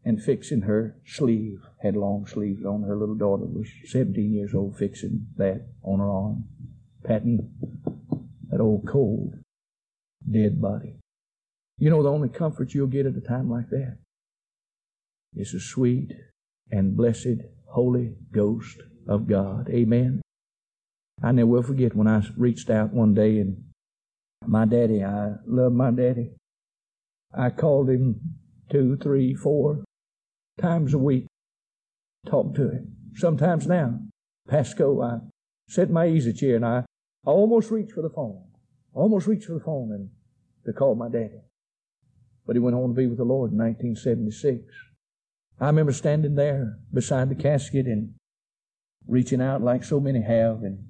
and 0.05 0.21
fixing 0.21 0.61
her 0.61 0.97
sleeve. 1.05 1.61
Had 1.81 1.95
long 1.95 2.25
sleeves 2.25 2.65
on. 2.65 2.83
Her 2.83 2.97
little 2.97 3.15
daughter 3.15 3.45
was 3.45 3.67
17 3.85 4.31
years 4.31 4.53
old, 4.53 4.77
fixing 4.77 5.27
that 5.37 5.67
on 5.83 5.99
her 5.99 6.09
arm, 6.09 6.45
patting 7.03 7.49
that 8.49 8.61
old 8.61 8.87
cold, 8.87 9.33
dead 10.29 10.61
body. 10.61 10.95
You 11.77 11.89
know 11.89 12.03
the 12.03 12.11
only 12.11 12.29
comfort 12.29 12.73
you'll 12.73 12.87
get 12.87 13.05
at 13.05 13.17
a 13.17 13.21
time 13.21 13.49
like 13.49 13.69
that 13.69 13.97
is 15.35 15.51
the 15.51 15.59
sweet 15.59 16.13
and 16.71 16.95
blessed 16.95 17.41
Holy 17.67 18.15
Ghost 18.31 18.77
of 19.07 19.27
God. 19.27 19.69
Amen. 19.69 20.21
I 21.21 21.31
never 21.31 21.47
will 21.47 21.63
forget 21.63 21.95
when 21.95 22.07
I 22.07 22.21
reached 22.37 22.69
out 22.69 22.93
one 22.93 23.13
day 23.13 23.39
and 23.39 23.63
my 24.45 24.65
daddy, 24.65 25.03
I 25.03 25.33
love 25.47 25.73
my 25.73 25.91
daddy. 25.91 26.31
I 27.33 27.49
called 27.49 27.89
him 27.89 28.19
two, 28.69 28.97
three, 28.97 29.33
four 29.33 29.83
times 30.59 30.93
a 30.93 30.97
week, 30.97 31.27
talk 32.25 32.55
to 32.55 32.69
him. 32.69 32.95
Sometimes 33.15 33.67
now, 33.67 33.99
Pasco, 34.47 35.01
I 35.01 35.19
sit 35.67 35.89
in 35.89 35.93
my 35.93 36.07
easy 36.07 36.33
chair 36.33 36.55
and 36.55 36.65
I 36.65 36.85
almost 37.25 37.71
reach 37.71 37.91
for 37.91 38.01
the 38.01 38.09
phone, 38.09 38.43
almost 38.93 39.27
reach 39.27 39.45
for 39.45 39.53
the 39.53 39.63
phone 39.63 39.91
and 39.91 40.09
to 40.65 40.73
call 40.73 40.95
my 40.95 41.09
daddy. 41.09 41.41
But 42.45 42.55
he 42.55 42.59
went 42.59 42.75
on 42.75 42.89
to 42.89 42.93
be 42.93 43.07
with 43.07 43.17
the 43.17 43.23
Lord 43.23 43.51
in 43.51 43.57
1976. 43.57 44.63
I 45.59 45.67
remember 45.67 45.93
standing 45.93 46.35
there 46.35 46.77
beside 46.93 47.29
the 47.29 47.35
casket 47.35 47.85
and 47.85 48.15
reaching 49.07 49.41
out 49.41 49.61
like 49.61 49.83
so 49.83 49.99
many 49.99 50.21
have 50.21 50.63
and 50.63 50.89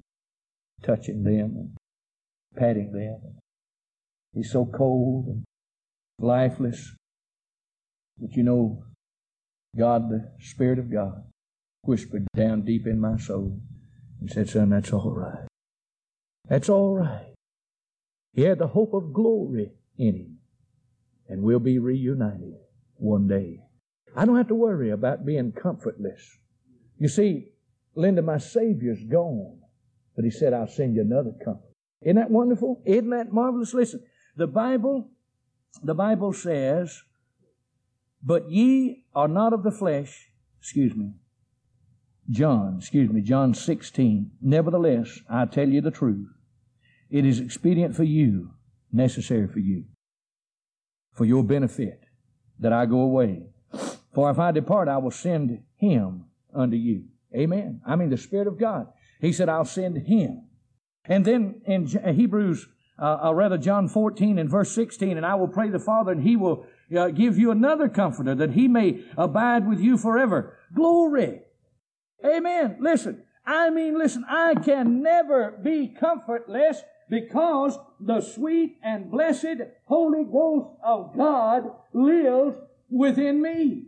touching 0.82 1.22
them 1.22 1.54
and 1.56 1.76
patting 2.56 2.92
them. 2.92 3.38
He's 4.32 4.50
so 4.50 4.64
cold 4.64 5.26
and 5.26 5.44
lifeless. 6.18 6.94
But 8.18 8.32
you 8.32 8.42
know, 8.42 8.84
God, 9.76 10.08
the 10.08 10.30
Spirit 10.40 10.78
of 10.78 10.90
God, 10.90 11.24
whispered 11.82 12.26
down 12.36 12.62
deep 12.62 12.86
in 12.86 13.00
my 13.00 13.16
soul 13.16 13.60
and 14.20 14.30
said, 14.30 14.48
Son, 14.48 14.70
that's 14.70 14.92
all 14.92 15.10
right. 15.10 15.46
That's 16.48 16.68
all 16.68 16.96
right. 16.96 17.34
He 18.32 18.42
had 18.42 18.58
the 18.58 18.66
hope 18.66 18.94
of 18.94 19.12
glory 19.12 19.72
in 19.96 20.14
him, 20.14 20.38
and 21.28 21.42
we'll 21.42 21.60
be 21.60 21.78
reunited 21.78 22.54
one 22.96 23.28
day. 23.28 23.60
I 24.16 24.24
don't 24.24 24.36
have 24.36 24.48
to 24.48 24.54
worry 24.54 24.90
about 24.90 25.26
being 25.26 25.52
comfortless. 25.52 26.38
You 26.98 27.08
see, 27.08 27.48
Linda, 27.94 28.22
my 28.22 28.38
Savior's 28.38 29.02
gone, 29.04 29.60
but 30.14 30.24
He 30.24 30.30
said, 30.30 30.52
I'll 30.52 30.68
send 30.68 30.94
you 30.94 31.02
another 31.02 31.32
comfort. 31.44 31.70
Isn't 32.02 32.16
that 32.16 32.30
wonderful? 32.30 32.82
Isn't 32.84 33.10
that 33.10 33.32
marvelous? 33.32 33.74
Listen, 33.74 34.02
the 34.36 34.46
Bible, 34.46 35.10
the 35.82 35.94
Bible 35.94 36.32
says, 36.32 37.02
but 38.24 38.50
ye 38.50 39.04
are 39.14 39.28
not 39.28 39.52
of 39.52 39.62
the 39.62 39.70
flesh, 39.70 40.30
excuse 40.60 40.94
me, 40.94 41.12
John, 42.30 42.76
excuse 42.78 43.10
me, 43.10 43.20
John 43.20 43.52
16. 43.52 44.30
Nevertheless, 44.40 45.20
I 45.28 45.44
tell 45.44 45.68
you 45.68 45.82
the 45.82 45.90
truth. 45.90 46.28
It 47.10 47.26
is 47.26 47.38
expedient 47.38 47.94
for 47.94 48.04
you, 48.04 48.52
necessary 48.90 49.46
for 49.46 49.58
you, 49.58 49.84
for 51.12 51.26
your 51.26 51.44
benefit, 51.44 52.04
that 52.58 52.72
I 52.72 52.86
go 52.86 53.00
away. 53.00 53.42
For 54.14 54.30
if 54.30 54.38
I 54.38 54.52
depart, 54.52 54.88
I 54.88 54.96
will 54.96 55.10
send 55.10 55.62
him 55.76 56.24
unto 56.54 56.76
you. 56.76 57.04
Amen. 57.36 57.82
I 57.86 57.96
mean, 57.96 58.10
the 58.10 58.16
Spirit 58.16 58.46
of 58.46 58.58
God. 58.58 58.86
He 59.20 59.32
said, 59.32 59.48
I'll 59.48 59.64
send 59.64 60.06
him. 60.06 60.46
And 61.04 61.24
then 61.24 61.60
in 61.66 61.86
Hebrews, 61.86 62.66
uh, 62.98 63.18
uh, 63.24 63.34
rather 63.34 63.58
John 63.58 63.88
14 63.88 64.38
and 64.38 64.48
verse 64.48 64.72
16, 64.72 65.16
and 65.16 65.26
I 65.26 65.34
will 65.34 65.48
pray 65.48 65.68
the 65.68 65.78
Father, 65.78 66.12
and 66.12 66.22
he 66.22 66.36
will 66.36 66.66
uh, 66.96 67.08
give 67.08 67.38
you 67.38 67.50
another 67.50 67.88
comforter 67.88 68.34
that 68.34 68.52
he 68.52 68.68
may 68.68 69.04
abide 69.16 69.68
with 69.68 69.80
you 69.80 69.98
forever. 69.98 70.56
Glory. 70.74 71.40
Amen. 72.24 72.76
Listen, 72.80 73.22
I 73.44 73.70
mean, 73.70 73.98
listen, 73.98 74.24
I 74.28 74.54
can 74.54 75.02
never 75.02 75.50
be 75.62 75.88
comfortless 75.88 76.82
because 77.10 77.78
the 78.00 78.20
sweet 78.20 78.78
and 78.82 79.10
blessed 79.10 79.60
Holy 79.86 80.24
Ghost 80.24 80.68
of 80.82 81.16
God 81.16 81.70
lives 81.92 82.56
within 82.90 83.42
me. 83.42 83.86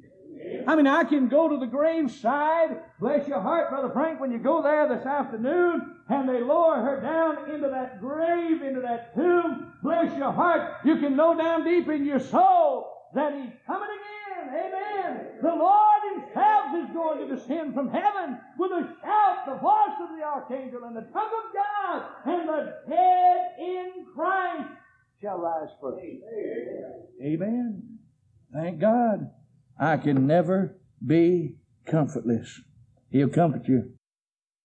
I 0.66 0.75
mean, 0.75 0.87
I 0.87 1.05
can 1.05 1.29
go 1.29 1.49
to 1.49 1.59
the 1.59 1.66
graveside, 1.66 2.81
bless 2.99 3.29
your 3.29 3.40
heart, 3.40 3.70
Brother 3.70 3.90
Frank, 3.92 4.20
when 4.20 4.33
you 4.33 4.38
go 4.38 4.62
there 4.62 4.88
this 4.88 5.07
afternoon 5.07 5.96
and 6.09 6.29
they 6.29 6.40
lower 6.40 6.77
her 6.77 7.01
down 7.01 7.51
into 7.55 7.68
that 7.68 8.01
grave, 8.01 8.62
into 8.62 8.81
that 8.81 9.14
tomb, 9.14 9.72
bless 9.83 10.16
your 10.18 10.33
heart, 10.33 10.75
you 10.85 10.96
can 10.96 11.16
know 11.16 11.37
down 11.37 11.64
deep 11.64 11.88
in 11.88 12.05
your 12.05 12.20
soul 12.20 12.92
that 13.14 13.33
He's 13.33 13.53
coming 13.66 13.88
again. 13.88 14.55
Amen. 14.55 15.27
The 15.42 15.49
Lord 15.49 16.01
Himself 16.14 16.66
is 16.77 16.94
going 16.94 17.29
to 17.29 17.37
descend 17.37 17.75
from 17.75 17.88
heaven 17.88 18.38
with 18.59 18.72
a 18.72 18.88
shout, 19.03 19.46
the 19.46 19.55
voice 19.55 19.96
of 20.01 20.16
the 20.16 20.25
archangel, 20.25 20.85
and 20.85 20.96
the 20.96 21.07
tongue 21.12 21.31
of 21.31 21.55
God, 21.55 22.03
and 22.27 22.49
the 22.49 22.75
dead 22.88 23.53
in 23.61 24.07
Christ 24.14 24.68
shall 25.20 25.38
rise 25.38 25.70
first. 25.81 26.03
Amen. 27.22 27.83
Thank 28.53 28.81
God. 28.81 29.31
I 29.79 29.97
can 29.99 30.27
never 30.27 30.77
be 31.05 31.57
comfortless. 31.87 32.61
He'll 33.11 33.29
comfort 33.29 33.69
you 33.69 33.93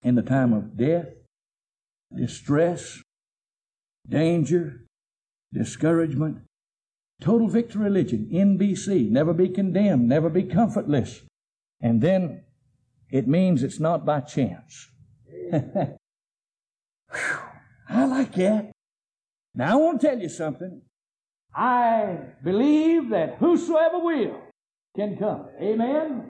in 0.04 0.16
the 0.16 0.22
time 0.22 0.54
of 0.54 0.78
death, 0.78 1.08
distress, 2.16 3.02
danger, 4.08 4.86
discouragement. 5.54 6.40
Total 7.22 7.48
victory 7.48 7.84
religion, 7.84 8.30
NBC, 8.34 9.10
never 9.10 9.34
be 9.34 9.48
condemned, 9.48 10.10
never 10.10 10.30
be 10.30 10.44
comfortless. 10.44 11.22
And 11.80 12.02
then 12.02 12.44
it 13.12 13.28
means 13.28 13.62
it's 13.62 13.80
not 13.80 14.06
by 14.06 14.22
chance. 14.22 14.90
I 17.90 18.06
like 18.06 18.34
that. 18.36 18.72
Now 19.54 19.74
I 19.74 19.76
want 19.76 20.02
to 20.02 20.08
tell 20.08 20.20
you 20.20 20.30
something. 20.30 20.82
I 21.54 22.18
believe 22.44 23.10
that 23.10 23.36
whosoever 23.36 24.00
will 24.00 24.41
can 24.96 25.18
come. 25.18 25.48
Amen. 25.62 26.28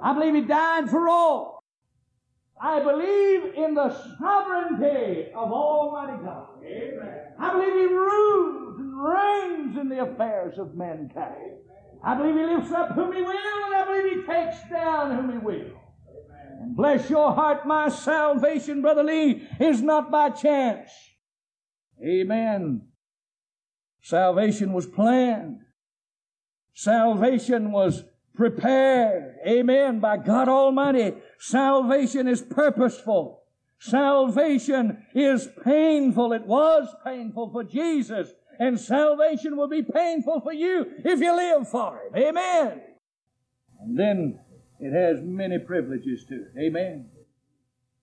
I 0.00 0.14
believe 0.14 0.34
He 0.34 0.40
died 0.42 0.90
for 0.90 1.08
all. 1.08 1.62
I 2.60 2.80
believe 2.80 3.54
in 3.54 3.74
the 3.74 3.90
sovereignty 4.18 5.30
of 5.34 5.52
Almighty 5.52 6.22
God. 6.24 6.48
Amen. 6.64 7.20
I 7.38 7.52
believe 7.52 7.74
He 7.74 7.94
rules 7.94 8.78
and 8.78 9.04
reigns 9.04 9.78
in 9.78 9.88
the 9.88 10.02
affairs 10.02 10.58
of 10.58 10.74
mankind. 10.74 11.58
I 12.02 12.14
believe 12.14 12.36
He 12.36 12.44
lifts 12.44 12.72
up 12.72 12.92
whom 12.92 13.12
He 13.12 13.22
will, 13.22 13.30
and 13.30 13.74
I 13.74 13.84
believe 13.86 14.20
He 14.20 14.26
takes 14.26 14.56
down 14.70 15.16
whom 15.16 15.32
He 15.32 15.38
will. 15.38 15.80
And 16.60 16.76
bless 16.76 17.10
your 17.10 17.32
heart, 17.32 17.66
my 17.66 17.88
salvation, 17.88 18.82
Brother 18.82 19.02
Lee, 19.02 19.46
is 19.58 19.82
not 19.82 20.10
by 20.10 20.30
chance. 20.30 20.90
Amen. 22.02 22.82
Salvation 24.02 24.72
was 24.72 24.86
planned. 24.86 25.63
Salvation 26.74 27.70
was 27.70 28.04
prepared, 28.34 29.36
amen, 29.46 30.00
by 30.00 30.16
God 30.16 30.48
Almighty. 30.48 31.14
Salvation 31.38 32.26
is 32.26 32.42
purposeful. 32.42 33.42
Salvation 33.78 35.04
is 35.14 35.48
painful. 35.64 36.32
It 36.32 36.46
was 36.46 36.88
painful 37.04 37.50
for 37.52 37.62
Jesus, 37.64 38.32
and 38.58 38.78
salvation 38.78 39.56
will 39.56 39.68
be 39.68 39.82
painful 39.82 40.40
for 40.40 40.52
you 40.52 40.86
if 41.04 41.20
you 41.20 41.36
live 41.36 41.68
for 41.68 42.00
it. 42.06 42.18
Amen. 42.18 42.80
And 43.80 43.98
then 43.98 44.40
it 44.80 44.92
has 44.92 45.22
many 45.22 45.58
privileges 45.58 46.24
to 46.28 46.34
it. 46.34 46.58
Amen. 46.58 47.10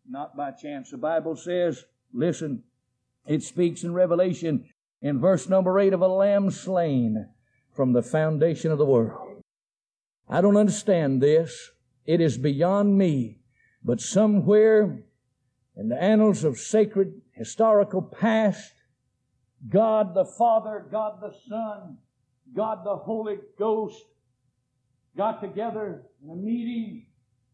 Not 0.09 0.37
by 0.37 0.51
chance. 0.51 0.91
The 0.91 0.97
Bible 0.97 1.35
says, 1.35 1.83
listen, 2.13 2.63
it 3.25 3.43
speaks 3.43 3.83
in 3.83 3.93
Revelation 3.93 4.65
in 5.01 5.19
verse 5.19 5.49
number 5.49 5.79
8 5.79 5.93
of 5.93 6.01
a 6.01 6.07
lamb 6.07 6.51
slain 6.51 7.27
from 7.73 7.93
the 7.93 8.03
foundation 8.03 8.71
of 8.71 8.77
the 8.77 8.85
world. 8.85 9.43
I 10.29 10.41
don't 10.41 10.57
understand 10.57 11.21
this. 11.21 11.71
It 12.05 12.21
is 12.21 12.37
beyond 12.37 12.97
me. 12.97 13.39
But 13.83 13.99
somewhere 13.99 15.03
in 15.75 15.89
the 15.89 16.01
annals 16.01 16.43
of 16.43 16.57
sacred 16.57 17.21
historical 17.33 18.01
past, 18.01 18.73
God 19.69 20.13
the 20.13 20.25
Father, 20.25 20.85
God 20.91 21.21
the 21.21 21.33
Son, 21.47 21.97
God 22.55 22.85
the 22.85 22.95
Holy 22.95 23.37
Ghost 23.57 24.03
got 25.17 25.41
together 25.41 26.03
in 26.23 26.29
a 26.29 26.35
meeting 26.35 27.05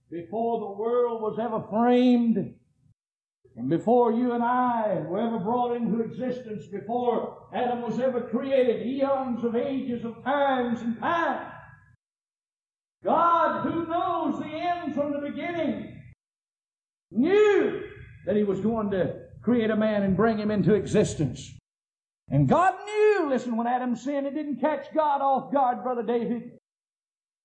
before 0.09 0.59
the 0.59 0.79
world 0.79 1.21
was 1.21 1.39
ever 1.41 1.63
framed 1.69 2.55
And 3.57 3.69
before 3.69 4.13
you 4.13 4.33
and 4.33 4.43
I 4.43 5.01
were 5.07 5.19
ever 5.19 5.39
brought 5.39 5.75
into 5.75 6.01
existence, 6.01 6.67
before 6.67 7.47
Adam 7.53 7.81
was 7.81 7.99
ever 7.99 8.21
created, 8.21 8.85
eons 8.85 9.43
of 9.43 9.55
ages 9.55 10.05
of 10.05 10.23
times 10.23 10.81
and 10.81 10.97
time, 10.99 11.51
God, 13.03 13.67
who 13.67 13.87
knows 13.87 14.39
the 14.39 14.45
end 14.45 14.93
from 14.93 15.11
the 15.11 15.27
beginning, 15.27 16.01
knew 17.11 17.81
that 18.27 18.35
He 18.35 18.43
was 18.43 18.61
going 18.61 18.91
to 18.91 19.27
create 19.41 19.71
a 19.71 19.75
man 19.75 20.03
and 20.03 20.15
bring 20.15 20.37
him 20.37 20.51
into 20.51 20.73
existence. 20.73 21.53
And 22.29 22.49
God 22.49 22.73
knew, 22.85 23.29
listen, 23.29 23.55
when 23.55 23.65
Adam 23.65 23.95
sinned, 23.95 24.27
it 24.27 24.35
didn't 24.35 24.59
catch 24.59 24.93
God 24.93 25.21
off 25.21 25.53
guard, 25.53 25.83
Brother 25.83 26.03
David. 26.03 26.51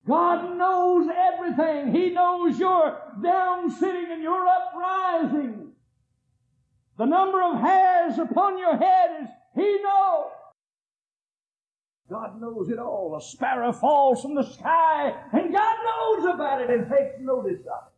God 0.04 0.58
knows 0.58 1.08
everything. 1.08 1.94
He 1.94 2.10
knows 2.10 2.58
your 2.58 2.98
down 3.22 3.70
sitting 3.70 4.10
and 4.10 4.20
your 4.20 4.44
uprising. 4.46 5.61
The 6.98 7.06
number 7.06 7.42
of 7.42 7.60
hairs 7.60 8.18
upon 8.18 8.58
your 8.58 8.76
head 8.76 9.22
is 9.22 9.28
He 9.54 9.78
knows. 9.82 10.30
God 12.10 12.40
knows 12.40 12.68
it 12.68 12.78
all. 12.78 13.16
A 13.16 13.22
sparrow 13.22 13.72
falls 13.72 14.20
from 14.20 14.34
the 14.34 14.42
sky, 14.42 15.14
and 15.32 15.52
God 15.52 15.76
knows 15.84 16.34
about 16.34 16.60
it 16.60 16.70
and 16.70 16.88
takes 16.88 17.18
notice 17.20 17.60
of 17.60 17.88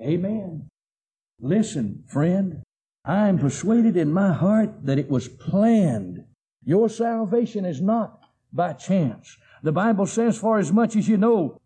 it. 0.00 0.08
Amen. 0.08 0.68
Listen, 1.40 2.02
friend, 2.08 2.62
I 3.04 3.28
am 3.28 3.38
persuaded 3.38 3.96
in 3.96 4.12
my 4.12 4.32
heart 4.32 4.84
that 4.84 4.98
it 4.98 5.08
was 5.08 5.28
planned. 5.28 6.24
Your 6.64 6.88
salvation 6.88 7.64
is 7.64 7.80
not 7.80 8.20
by 8.52 8.72
chance. 8.72 9.36
The 9.62 9.72
Bible 9.72 10.06
says, 10.06 10.38
for 10.38 10.58
as 10.58 10.72
much 10.72 10.96
as 10.96 11.08
you 11.08 11.16
know 11.16 11.60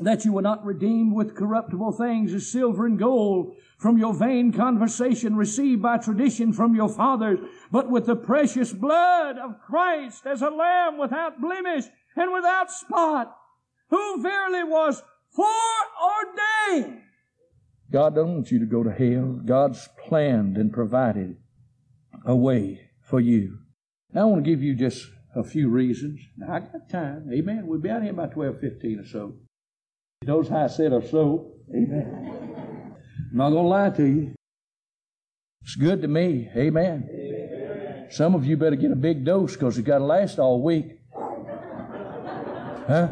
that 0.00 0.24
you 0.24 0.32
were 0.32 0.42
not 0.42 0.64
redeemed 0.64 1.12
with 1.14 1.36
corruptible 1.36 1.92
things 1.92 2.34
as 2.34 2.50
silver 2.50 2.84
and 2.84 2.98
gold 2.98 3.54
from 3.78 3.96
your 3.96 4.12
vain 4.12 4.52
conversation 4.52 5.36
received 5.36 5.82
by 5.82 5.98
tradition 5.98 6.52
from 6.52 6.74
your 6.74 6.88
fathers, 6.88 7.38
but 7.70 7.90
with 7.90 8.06
the 8.06 8.16
precious 8.16 8.72
blood 8.72 9.38
of 9.38 9.60
Christ 9.60 10.26
as 10.26 10.42
a 10.42 10.50
lamb 10.50 10.98
without 10.98 11.40
blemish 11.40 11.84
and 12.16 12.32
without 12.32 12.72
spot, 12.72 13.36
who 13.90 14.20
verily 14.20 14.64
was 14.64 15.02
foreordained. 15.30 17.02
God 17.92 18.16
doesn't 18.16 18.34
want 18.34 18.50
you 18.50 18.58
to 18.58 18.66
go 18.66 18.82
to 18.82 18.90
hell. 18.90 19.40
God's 19.44 19.88
planned 20.08 20.56
and 20.56 20.72
provided 20.72 21.36
a 22.26 22.34
way 22.34 22.90
for 23.00 23.20
you. 23.20 23.58
Now 24.12 24.22
I 24.22 24.24
want 24.24 24.44
to 24.44 24.50
give 24.50 24.62
you 24.62 24.74
just 24.74 25.06
a 25.36 25.44
few 25.44 25.68
reasons. 25.68 26.20
Now 26.36 26.54
I 26.54 26.60
got 26.60 26.88
time. 26.90 27.30
Amen. 27.32 27.66
We'll 27.66 27.80
be 27.80 27.90
out 27.90 28.02
here 28.02 28.12
by 28.12 28.26
twelve 28.26 28.60
fifteen 28.60 28.98
or 28.98 29.06
so. 29.06 29.34
Those 30.24 30.48
how 30.48 30.64
I 30.64 30.66
said 30.66 30.92
or 30.92 31.02
so. 31.02 31.52
Amen. 31.74 32.94
I'm 33.30 33.36
not 33.36 33.50
going 33.50 33.64
to 33.64 33.68
lie 33.68 33.90
to 33.90 34.04
you. 34.04 34.34
It's 35.62 35.76
good 35.76 36.02
to 36.02 36.08
me. 36.08 36.50
Amen. 36.56 37.08
Amen. 37.10 38.06
Some 38.10 38.34
of 38.34 38.44
you 38.44 38.56
better 38.56 38.76
get 38.76 38.90
a 38.92 38.96
big 38.96 39.24
dose 39.24 39.54
because 39.54 39.78
it's 39.78 39.86
got 39.86 39.98
to 39.98 40.04
last 40.04 40.38
all 40.38 40.62
week. 40.62 41.00
Huh? 42.86 43.08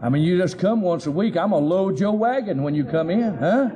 I 0.00 0.08
mean, 0.08 0.22
you 0.22 0.38
just 0.38 0.58
come 0.58 0.80
once 0.80 1.06
a 1.06 1.10
week. 1.10 1.36
I'm 1.36 1.50
going 1.50 1.64
to 1.64 1.68
load 1.68 1.98
your 1.98 2.16
wagon 2.16 2.62
when 2.62 2.74
you 2.74 2.84
come 2.84 3.10
in. 3.10 3.36
Huh? 3.36 3.70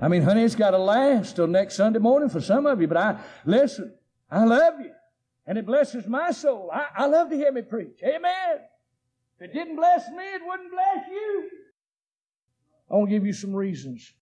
I 0.00 0.08
mean, 0.08 0.22
honey, 0.22 0.42
it's 0.42 0.56
got 0.56 0.70
to 0.72 0.78
last 0.78 1.36
till 1.36 1.46
next 1.46 1.76
Sunday 1.76 1.98
morning 1.98 2.28
for 2.28 2.40
some 2.40 2.66
of 2.66 2.80
you. 2.80 2.88
But 2.88 2.96
I, 2.96 3.20
listen, 3.44 3.94
I 4.30 4.44
love 4.44 4.80
you. 4.80 4.90
And 5.46 5.56
it 5.56 5.66
blesses 5.66 6.06
my 6.06 6.32
soul. 6.32 6.70
I, 6.72 6.86
I 6.96 7.06
love 7.06 7.30
to 7.30 7.36
hear 7.36 7.52
me 7.52 7.62
preach. 7.62 8.00
Amen. 8.02 8.60
If 9.38 9.50
it 9.50 9.54
didn't 9.54 9.76
bless 9.76 10.08
me, 10.10 10.24
it 10.24 10.42
wouldn't 10.44 10.70
bless 10.70 11.06
you. 11.08 11.50
I 12.90 12.96
want 12.96 13.10
to 13.10 13.16
give 13.16 13.26
you 13.26 13.32
some 13.32 13.54
reasons 13.54 14.12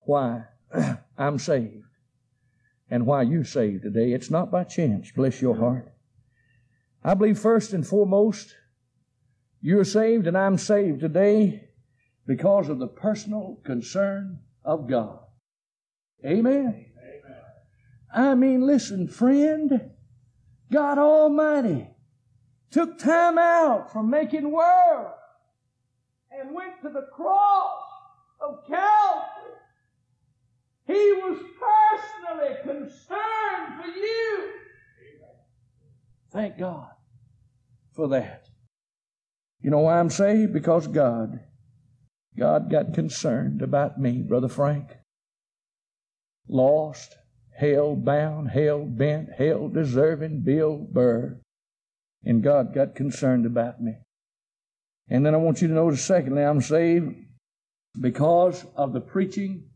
why 0.00 0.44
I'm 1.18 1.38
saved 1.38 1.84
and 2.88 3.06
why 3.06 3.22
you're 3.22 3.44
saved 3.44 3.82
today. 3.82 4.12
It's 4.12 4.30
not 4.30 4.52
by 4.52 4.64
chance. 4.64 5.10
Bless 5.10 5.42
your 5.42 5.56
heart. 5.56 5.92
I 7.02 7.14
believe 7.14 7.38
first 7.38 7.72
and 7.72 7.86
foremost, 7.86 8.54
you're 9.60 9.84
saved 9.84 10.26
and 10.26 10.38
I'm 10.38 10.58
saved 10.58 11.00
today 11.00 11.68
because 12.26 12.68
of 12.68 12.78
the 12.78 12.86
personal 12.86 13.60
concern 13.64 14.40
of 14.64 14.88
God. 14.88 15.18
Amen. 16.24 16.66
Amen. 16.66 16.86
I 18.14 18.34
mean, 18.34 18.60
listen, 18.66 19.08
friend, 19.08 19.90
God 20.72 20.98
Almighty 20.98 21.88
took 22.70 22.98
time 22.98 23.38
out 23.38 23.92
from 23.92 24.10
making 24.10 24.50
world 24.50 25.12
and 26.38 26.54
went 26.54 26.80
to 26.82 26.88
the 26.88 27.08
cross 27.12 27.82
of 28.40 28.66
Calvary. 28.68 29.56
He 30.86 31.12
was 31.22 31.42
personally 31.58 32.56
concerned 32.62 33.80
for 33.80 33.88
you. 33.88 34.50
Thank 36.32 36.58
God 36.58 36.90
for 37.94 38.08
that. 38.08 38.44
You 39.60 39.70
know 39.70 39.80
why 39.80 39.98
I'm 39.98 40.10
saved? 40.10 40.52
Because 40.52 40.86
God, 40.86 41.40
God 42.38 42.70
got 42.70 42.94
concerned 42.94 43.62
about 43.62 43.98
me, 43.98 44.22
Brother 44.22 44.48
Frank. 44.48 44.90
Lost, 46.48 47.16
hell 47.56 47.96
bound, 47.96 48.50
hell 48.50 48.84
bent, 48.84 49.30
hell 49.36 49.68
deserving 49.68 50.42
Bill 50.42 50.76
Burr. 50.76 51.40
And 52.22 52.42
God 52.42 52.74
got 52.74 52.94
concerned 52.94 53.46
about 53.46 53.80
me. 53.80 53.94
And 55.08 55.24
then 55.24 55.34
I 55.34 55.38
want 55.38 55.62
you 55.62 55.68
to 55.68 55.74
notice, 55.74 56.04
secondly, 56.04 56.42
I'm 56.42 56.60
saved 56.60 57.14
because 58.00 58.64
of 58.76 58.92
the 58.92 59.00
preaching 59.00 59.68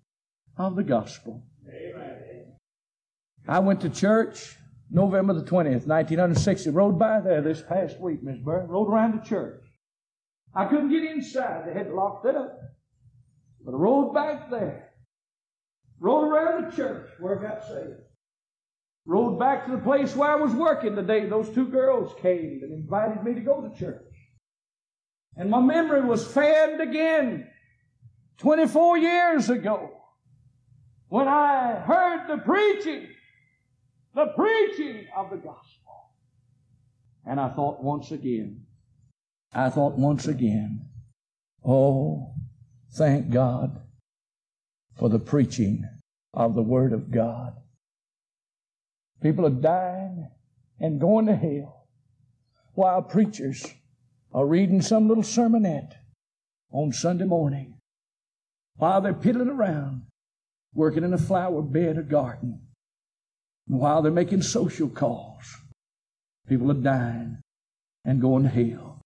of 0.56 0.76
the 0.76 0.82
gospel. 0.82 1.44
Amen. 1.68 2.56
I 3.46 3.60
went 3.60 3.80
to 3.82 3.90
church 3.90 4.56
November 4.90 5.34
the 5.34 5.44
20th, 5.44 5.86
1960. 5.86 6.70
Rode 6.70 6.98
by 6.98 7.20
there 7.20 7.40
this 7.42 7.62
past 7.62 8.00
week, 8.00 8.22
Miss 8.22 8.38
Burr. 8.38 8.66
Rode 8.66 8.88
around 8.88 9.20
the 9.20 9.28
church. 9.28 9.62
I 10.54 10.66
couldn't 10.66 10.90
get 10.90 11.04
inside. 11.04 11.64
They 11.66 11.74
had 11.74 11.92
locked 11.92 12.26
it 12.26 12.34
up. 12.34 12.58
But 13.64 13.74
I 13.74 13.76
rode 13.76 14.12
back 14.12 14.50
there. 14.50 14.90
Rode 16.00 16.28
around 16.28 16.64
the 16.64 16.76
church 16.76 17.08
where 17.20 17.38
I 17.38 17.42
got 17.42 17.62
saved. 17.68 18.00
Rode 19.06 19.38
back 19.38 19.66
to 19.66 19.72
the 19.72 19.78
place 19.78 20.16
where 20.16 20.30
I 20.30 20.36
was 20.36 20.52
working 20.52 20.94
the 20.94 21.02
day 21.02 21.26
those 21.26 21.48
two 21.50 21.66
girls 21.66 22.14
came 22.20 22.60
and 22.62 22.72
invited 22.72 23.22
me 23.22 23.34
to 23.34 23.40
go 23.40 23.60
to 23.60 23.78
church. 23.78 24.09
And 25.40 25.48
my 25.48 25.60
memory 25.60 26.02
was 26.02 26.26
fanned 26.26 26.82
again 26.82 27.48
24 28.36 28.98
years 28.98 29.48
ago 29.48 29.90
when 31.08 31.26
I 31.28 31.76
heard 31.76 32.28
the 32.28 32.36
preaching, 32.36 33.08
the 34.14 34.26
preaching 34.36 35.06
of 35.16 35.30
the 35.30 35.36
gospel. 35.36 36.10
And 37.24 37.40
I 37.40 37.48
thought 37.48 37.82
once 37.82 38.10
again, 38.10 38.66
I 39.54 39.70
thought 39.70 39.96
once 39.96 40.26
again, 40.26 40.90
oh, 41.64 42.34
thank 42.92 43.30
God 43.30 43.80
for 44.98 45.08
the 45.08 45.18
preaching 45.18 45.88
of 46.34 46.54
the 46.54 46.62
Word 46.62 46.92
of 46.92 47.10
God. 47.10 47.54
People 49.22 49.46
are 49.46 49.48
dying 49.48 50.28
and 50.78 51.00
going 51.00 51.24
to 51.24 51.34
hell 51.34 51.86
while 52.74 53.00
preachers 53.00 53.64
are 54.32 54.46
reading 54.46 54.80
some 54.80 55.08
little 55.08 55.24
sermonette 55.24 55.94
on 56.72 56.92
Sunday 56.92 57.24
morning 57.24 57.74
while 58.76 59.00
they're 59.00 59.12
piddling 59.12 59.48
around 59.48 60.02
working 60.74 61.02
in 61.02 61.12
a 61.12 61.18
flower 61.18 61.62
bed 61.62 61.98
or 61.98 62.02
garden. 62.02 62.60
And 63.68 63.78
while 63.78 64.02
they're 64.02 64.12
making 64.12 64.42
social 64.42 64.88
calls, 64.88 65.56
people 66.48 66.70
are 66.70 66.74
dying 66.74 67.38
and 68.04 68.20
going 68.20 68.44
to 68.44 68.48
hell. 68.48 69.00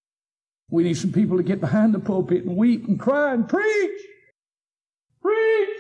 We 0.70 0.84
need 0.84 0.96
some 0.96 1.12
people 1.12 1.36
to 1.36 1.42
get 1.42 1.60
behind 1.60 1.94
the 1.94 1.98
pulpit 1.98 2.44
and 2.44 2.56
weep 2.56 2.86
and 2.86 2.98
cry 2.98 3.34
and 3.34 3.48
preach. 3.48 4.00
Preach 5.22 5.78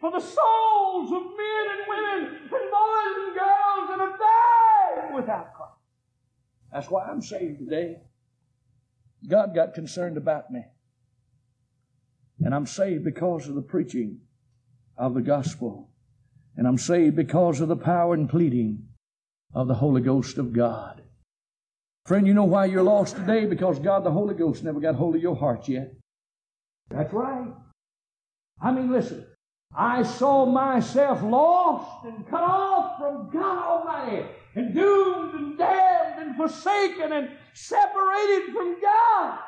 for 0.00 0.10
the 0.10 0.20
souls 0.20 1.12
of 1.12 1.22
men 1.22 1.66
and 1.70 1.82
women 1.88 2.34
and 2.42 2.50
boys 2.50 3.14
and 3.16 3.34
girls 3.34 3.88
that 3.88 4.00
are 4.00 4.18
dying 4.18 5.14
without 5.14 5.54
Christ. 5.54 5.72
That's 6.72 6.90
why 6.90 7.04
I'm 7.04 7.22
saved 7.22 7.58
today. 7.58 7.98
God 9.28 9.54
got 9.54 9.74
concerned 9.74 10.16
about 10.16 10.50
me. 10.50 10.64
And 12.40 12.54
I'm 12.54 12.66
saved 12.66 13.04
because 13.04 13.48
of 13.48 13.54
the 13.54 13.62
preaching 13.62 14.20
of 14.96 15.14
the 15.14 15.22
gospel. 15.22 15.90
And 16.56 16.66
I'm 16.66 16.78
saved 16.78 17.16
because 17.16 17.60
of 17.60 17.68
the 17.68 17.76
power 17.76 18.14
and 18.14 18.28
pleading 18.28 18.88
of 19.54 19.68
the 19.68 19.74
Holy 19.74 20.00
Ghost 20.00 20.38
of 20.38 20.52
God. 20.52 21.02
Friend, 22.06 22.26
you 22.26 22.34
know 22.34 22.44
why 22.44 22.64
you're 22.64 22.82
lost 22.82 23.16
today? 23.16 23.46
Because 23.46 23.78
God 23.78 24.04
the 24.04 24.10
Holy 24.10 24.34
Ghost 24.34 24.64
never 24.64 24.80
got 24.80 24.96
hold 24.96 25.14
of 25.14 25.22
your 25.22 25.36
heart 25.36 25.68
yet. 25.68 25.94
That's 26.90 27.12
right. 27.12 27.48
I 28.60 28.72
mean, 28.72 28.90
listen, 28.90 29.24
I 29.74 30.02
saw 30.02 30.44
myself 30.44 31.22
lost 31.22 32.04
and 32.04 32.28
cut 32.28 32.42
off 32.42 32.98
from 32.98 33.30
God 33.30 33.64
Almighty 33.64 34.26
and 34.54 34.74
doomed 34.74 35.34
and 35.34 35.58
damned 35.58 36.01
and 36.22 36.36
forsaken 36.36 37.12
and 37.12 37.30
separated 37.52 38.52
from 38.52 38.80
God. 38.80 39.38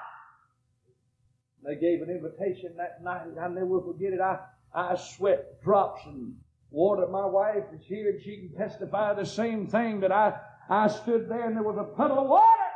They 1.65 1.77
gave 1.77 2.03
an 2.03 2.11
invitation 2.11 2.75
that 2.77 3.03
night. 3.03 3.39
I 3.41 3.49
never 3.49 3.81
forget 3.81 4.13
it. 4.13 4.21
I, 4.21 4.39
I 4.75 4.97
sweat 4.97 5.63
drops 5.63 6.03
and 6.07 6.35
Water, 6.75 7.07
my 7.07 7.25
wife 7.25 7.63
is 7.73 7.87
here 7.87 8.11
and 8.11 8.21
she 8.21 8.37
can 8.37 8.59
testify 8.59 9.15
the 9.15 9.25
same 9.25 9.69
thing 9.69 10.01
that 10.01 10.11
I, 10.11 10.35
I 10.69 10.89
stood 10.89 11.29
there 11.29 11.47
and 11.47 11.55
there 11.55 11.63
was 11.63 11.79
a 11.79 11.85
puddle 11.85 12.19
of 12.19 12.27
water. 12.27 12.69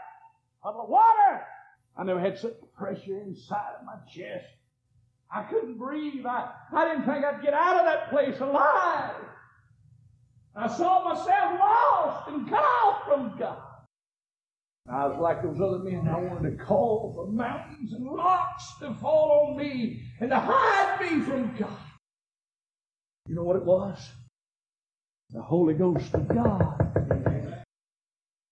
Puddle 0.62 0.82
of 0.82 0.88
water. 0.88 1.42
I 1.96 2.04
never 2.04 2.20
had 2.20 2.38
such 2.38 2.54
pressure 2.76 3.20
inside 3.26 3.72
of 3.80 3.84
my 3.84 3.96
chest. 4.08 4.46
I 5.34 5.42
couldn't 5.42 5.78
breathe. 5.78 6.24
I, 6.24 6.48
I 6.72 6.88
didn't 6.88 7.06
think 7.06 7.24
I'd 7.24 7.42
get 7.42 7.54
out 7.54 7.76
of 7.76 7.87
that 7.87 8.08
place 8.11 8.38
alive. 8.38 9.16
I 10.54 10.68
saw 10.68 11.12
myself 11.12 11.58
lost 11.58 12.28
and 12.28 12.48
cut 12.48 12.62
off 12.62 13.04
from 13.04 13.37
God. 13.37 13.58
I 14.90 15.06
was 15.06 15.18
like 15.20 15.42
those 15.42 15.60
other 15.60 15.78
men. 15.78 16.08
I 16.08 16.18
wanted 16.18 16.50
to 16.50 16.64
call 16.64 17.12
for 17.14 17.26
mountains 17.30 17.92
and 17.92 18.10
rocks 18.10 18.64
to 18.80 18.94
fall 18.94 19.48
on 19.48 19.58
me 19.58 20.02
and 20.20 20.30
to 20.30 20.38
hide 20.38 21.00
me 21.00 21.20
from 21.20 21.54
God. 21.58 21.78
You 23.28 23.34
know 23.34 23.44
what 23.44 23.56
it 23.56 23.64
was? 23.64 23.98
The 25.30 25.42
Holy 25.42 25.74
Ghost 25.74 26.14
of 26.14 26.26
God. 26.28 26.74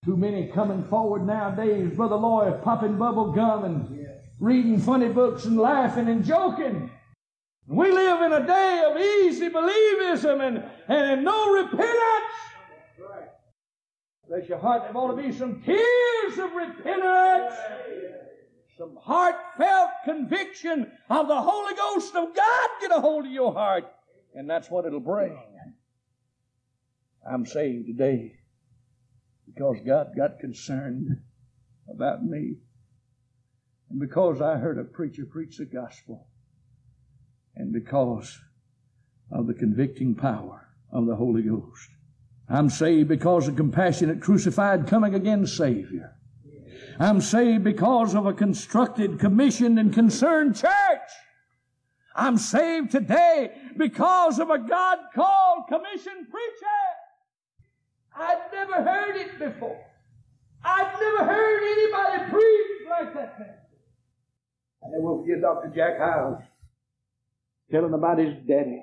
Too 0.04 0.16
many 0.16 0.48
coming 0.48 0.84
forward 0.84 1.26
nowadays, 1.26 1.96
Brother 1.96 2.16
Lloyd, 2.16 2.62
popping 2.62 2.98
bubble 2.98 3.32
gum 3.32 3.64
and 3.64 4.06
reading 4.38 4.78
funny 4.78 5.08
books 5.08 5.46
and 5.46 5.58
laughing 5.58 6.08
and 6.08 6.24
joking. 6.24 6.90
We 7.66 7.90
live 7.90 8.22
in 8.22 8.32
a 8.32 8.46
day 8.46 8.84
of 8.88 8.96
easy 9.00 9.48
believism 9.48 10.46
and, 10.46 10.64
and 10.86 11.24
no 11.24 11.54
repentance. 11.54 11.96
Bless 14.28 14.48
your 14.48 14.58
heart, 14.58 14.82
there 14.82 14.96
ought 14.96 15.14
to 15.14 15.22
be 15.22 15.30
some 15.30 15.62
tears 15.62 16.38
of 16.38 16.52
repentance, 16.52 17.54
some 18.76 18.98
heartfelt 19.00 19.90
conviction 20.04 20.90
of 21.08 21.28
the 21.28 21.40
Holy 21.40 21.74
Ghost 21.74 22.14
of 22.16 22.34
God 22.34 22.68
get 22.80 22.90
a 22.90 23.00
hold 23.00 23.26
of 23.26 23.30
your 23.30 23.52
heart, 23.52 23.84
and 24.34 24.50
that's 24.50 24.68
what 24.68 24.84
it'll 24.84 24.98
bring. 24.98 25.38
I'm 27.28 27.46
saved 27.46 27.86
today 27.86 28.32
because 29.46 29.76
God 29.86 30.08
got 30.16 30.40
concerned 30.40 31.20
about 31.88 32.24
me, 32.24 32.56
and 33.90 34.00
because 34.00 34.40
I 34.40 34.56
heard 34.56 34.78
a 34.78 34.84
preacher 34.84 35.24
preach 35.24 35.58
the 35.58 35.66
gospel, 35.66 36.26
and 37.54 37.72
because 37.72 38.40
of 39.30 39.46
the 39.46 39.54
convicting 39.54 40.16
power 40.16 40.66
of 40.92 41.06
the 41.06 41.14
Holy 41.14 41.42
Ghost. 41.42 41.90
I'm 42.48 42.70
saved 42.70 43.09
because 43.09 43.48
of 43.48 43.56
compassionate, 43.56 44.20
crucified, 44.20 44.87
coming 44.87 45.14
again 45.14 45.46
Savior. 45.46 46.14
I'm 46.98 47.20
saved 47.20 47.64
because 47.64 48.14
of 48.14 48.26
a 48.26 48.32
constructed, 48.32 49.18
commissioned, 49.18 49.78
and 49.78 49.92
concerned 49.92 50.56
church. 50.56 51.11
I'm 52.14 52.38
saved 52.38 52.90
today 52.90 53.52
because 53.76 54.38
of 54.38 54.48
a 54.48 54.59
God 54.59 54.98
called, 55.14 55.64
commissioned 55.68 56.30
preacher. 56.30 56.87
I'd 58.16 58.40
never 58.52 58.82
heard 58.82 59.16
it 59.16 59.38
before. 59.38 59.85
I'd 60.64 60.92
never 60.98 61.30
heard 61.30 61.62
anybody 61.62 62.30
preach 62.30 62.88
like 62.88 63.14
that 63.14 63.38
man. 63.38 63.54
I 64.82 64.90
never 64.90 65.02
will 65.02 65.22
forget 65.22 65.42
Dr. 65.42 65.72
Jack 65.74 65.98
Hyles 65.98 66.42
telling 67.70 67.92
about 67.92 68.18
his 68.18 68.35
daddy, 68.48 68.82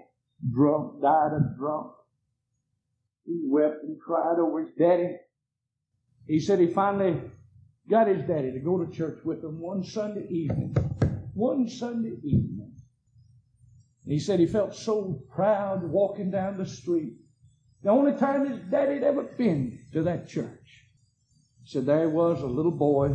drunk, 0.53 1.01
died 1.01 1.31
of 1.33 1.57
drunk. 1.57 1.93
He 3.25 3.41
wept 3.45 3.83
and 3.83 3.99
cried 3.99 4.39
over 4.39 4.61
his 4.61 4.73
daddy. 4.77 5.17
He 6.27 6.39
said 6.39 6.59
he 6.59 6.67
finally 6.67 7.19
got 7.89 8.07
his 8.07 8.25
daddy 8.25 8.51
to 8.51 8.59
go 8.59 8.83
to 8.83 8.91
church 8.91 9.19
with 9.23 9.43
him 9.43 9.59
one 9.59 9.83
Sunday 9.83 10.27
evening. 10.29 10.75
One 11.33 11.67
Sunday 11.67 12.15
evening. 12.23 12.75
He 14.05 14.19
said 14.19 14.39
he 14.39 14.45
felt 14.45 14.75
so 14.75 15.21
proud 15.29 15.83
walking 15.83 16.29
down 16.29 16.57
the 16.57 16.65
street. 16.65 17.13
The 17.83 17.89
only 17.89 18.13
time 18.17 18.49
his 18.49 18.59
daddy 18.69 18.95
had 18.95 19.03
ever 19.03 19.23
been 19.23 19.79
to 19.93 20.03
that 20.03 20.27
church. 20.27 20.85
He 21.63 21.69
said 21.69 21.85
there 21.85 22.09
was 22.09 22.41
a 22.41 22.47
little 22.47 22.71
boy. 22.71 23.09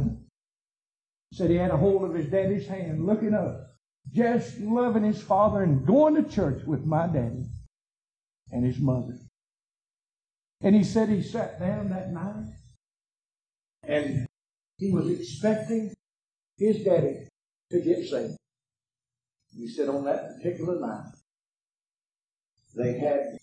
He 1.31 1.37
said 1.37 1.51
he 1.51 1.57
had 1.57 1.71
a 1.71 1.77
hold 1.77 2.05
of 2.05 2.15
his 2.15 2.31
daddy's 2.31 2.67
hand, 2.67 3.05
looking 3.05 3.35
up, 3.35 3.67
just 4.13 4.59
loving 4.59 5.05
his 5.05 5.23
father 5.23 5.63
and 5.63 5.87
going 5.87 6.15
to 6.15 6.23
church 6.23 6.65
with 6.65 6.85
my 6.85 7.07
daddy 7.07 7.45
and 8.51 8.65
his 8.65 8.79
mother. 8.79 9.19
And 10.61 10.75
he 10.75 10.83
said 10.83 11.09
he 11.09 11.23
sat 11.23 11.61
down 11.61 11.91
that 11.91 12.13
night 12.13 12.47
and 13.85 14.27
he 14.77 14.93
was 14.93 15.09
expecting 15.09 15.95
his 16.57 16.85
daddy 16.85 17.29
to 17.71 17.81
get 17.81 18.05
saved. 18.05 18.37
He 19.57 19.69
said 19.69 19.89
on 19.89 20.05
that 20.05 20.37
particular 20.37 20.81
night, 20.81 21.13
they 22.77 22.99
had 22.99 23.39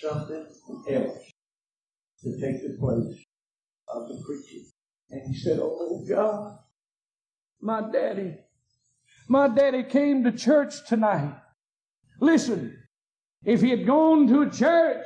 something 0.00 0.46
else 0.90 1.30
to 2.22 2.40
take 2.40 2.62
the 2.62 2.76
place 2.78 3.24
of 3.88 4.08
the 4.08 4.22
preaching. 4.26 4.66
And 5.10 5.22
he 5.26 5.38
said, 5.38 5.58
Oh 5.60 6.04
God, 6.08 6.58
my 7.60 7.82
daddy, 7.92 8.36
my 9.28 9.48
daddy 9.48 9.84
came 9.84 10.24
to 10.24 10.32
church 10.32 10.86
tonight. 10.88 11.34
Listen, 12.20 12.76
if 13.44 13.60
he 13.60 13.70
had 13.70 13.86
gone 13.86 14.26
to 14.28 14.42
a 14.42 14.50
church 14.50 15.04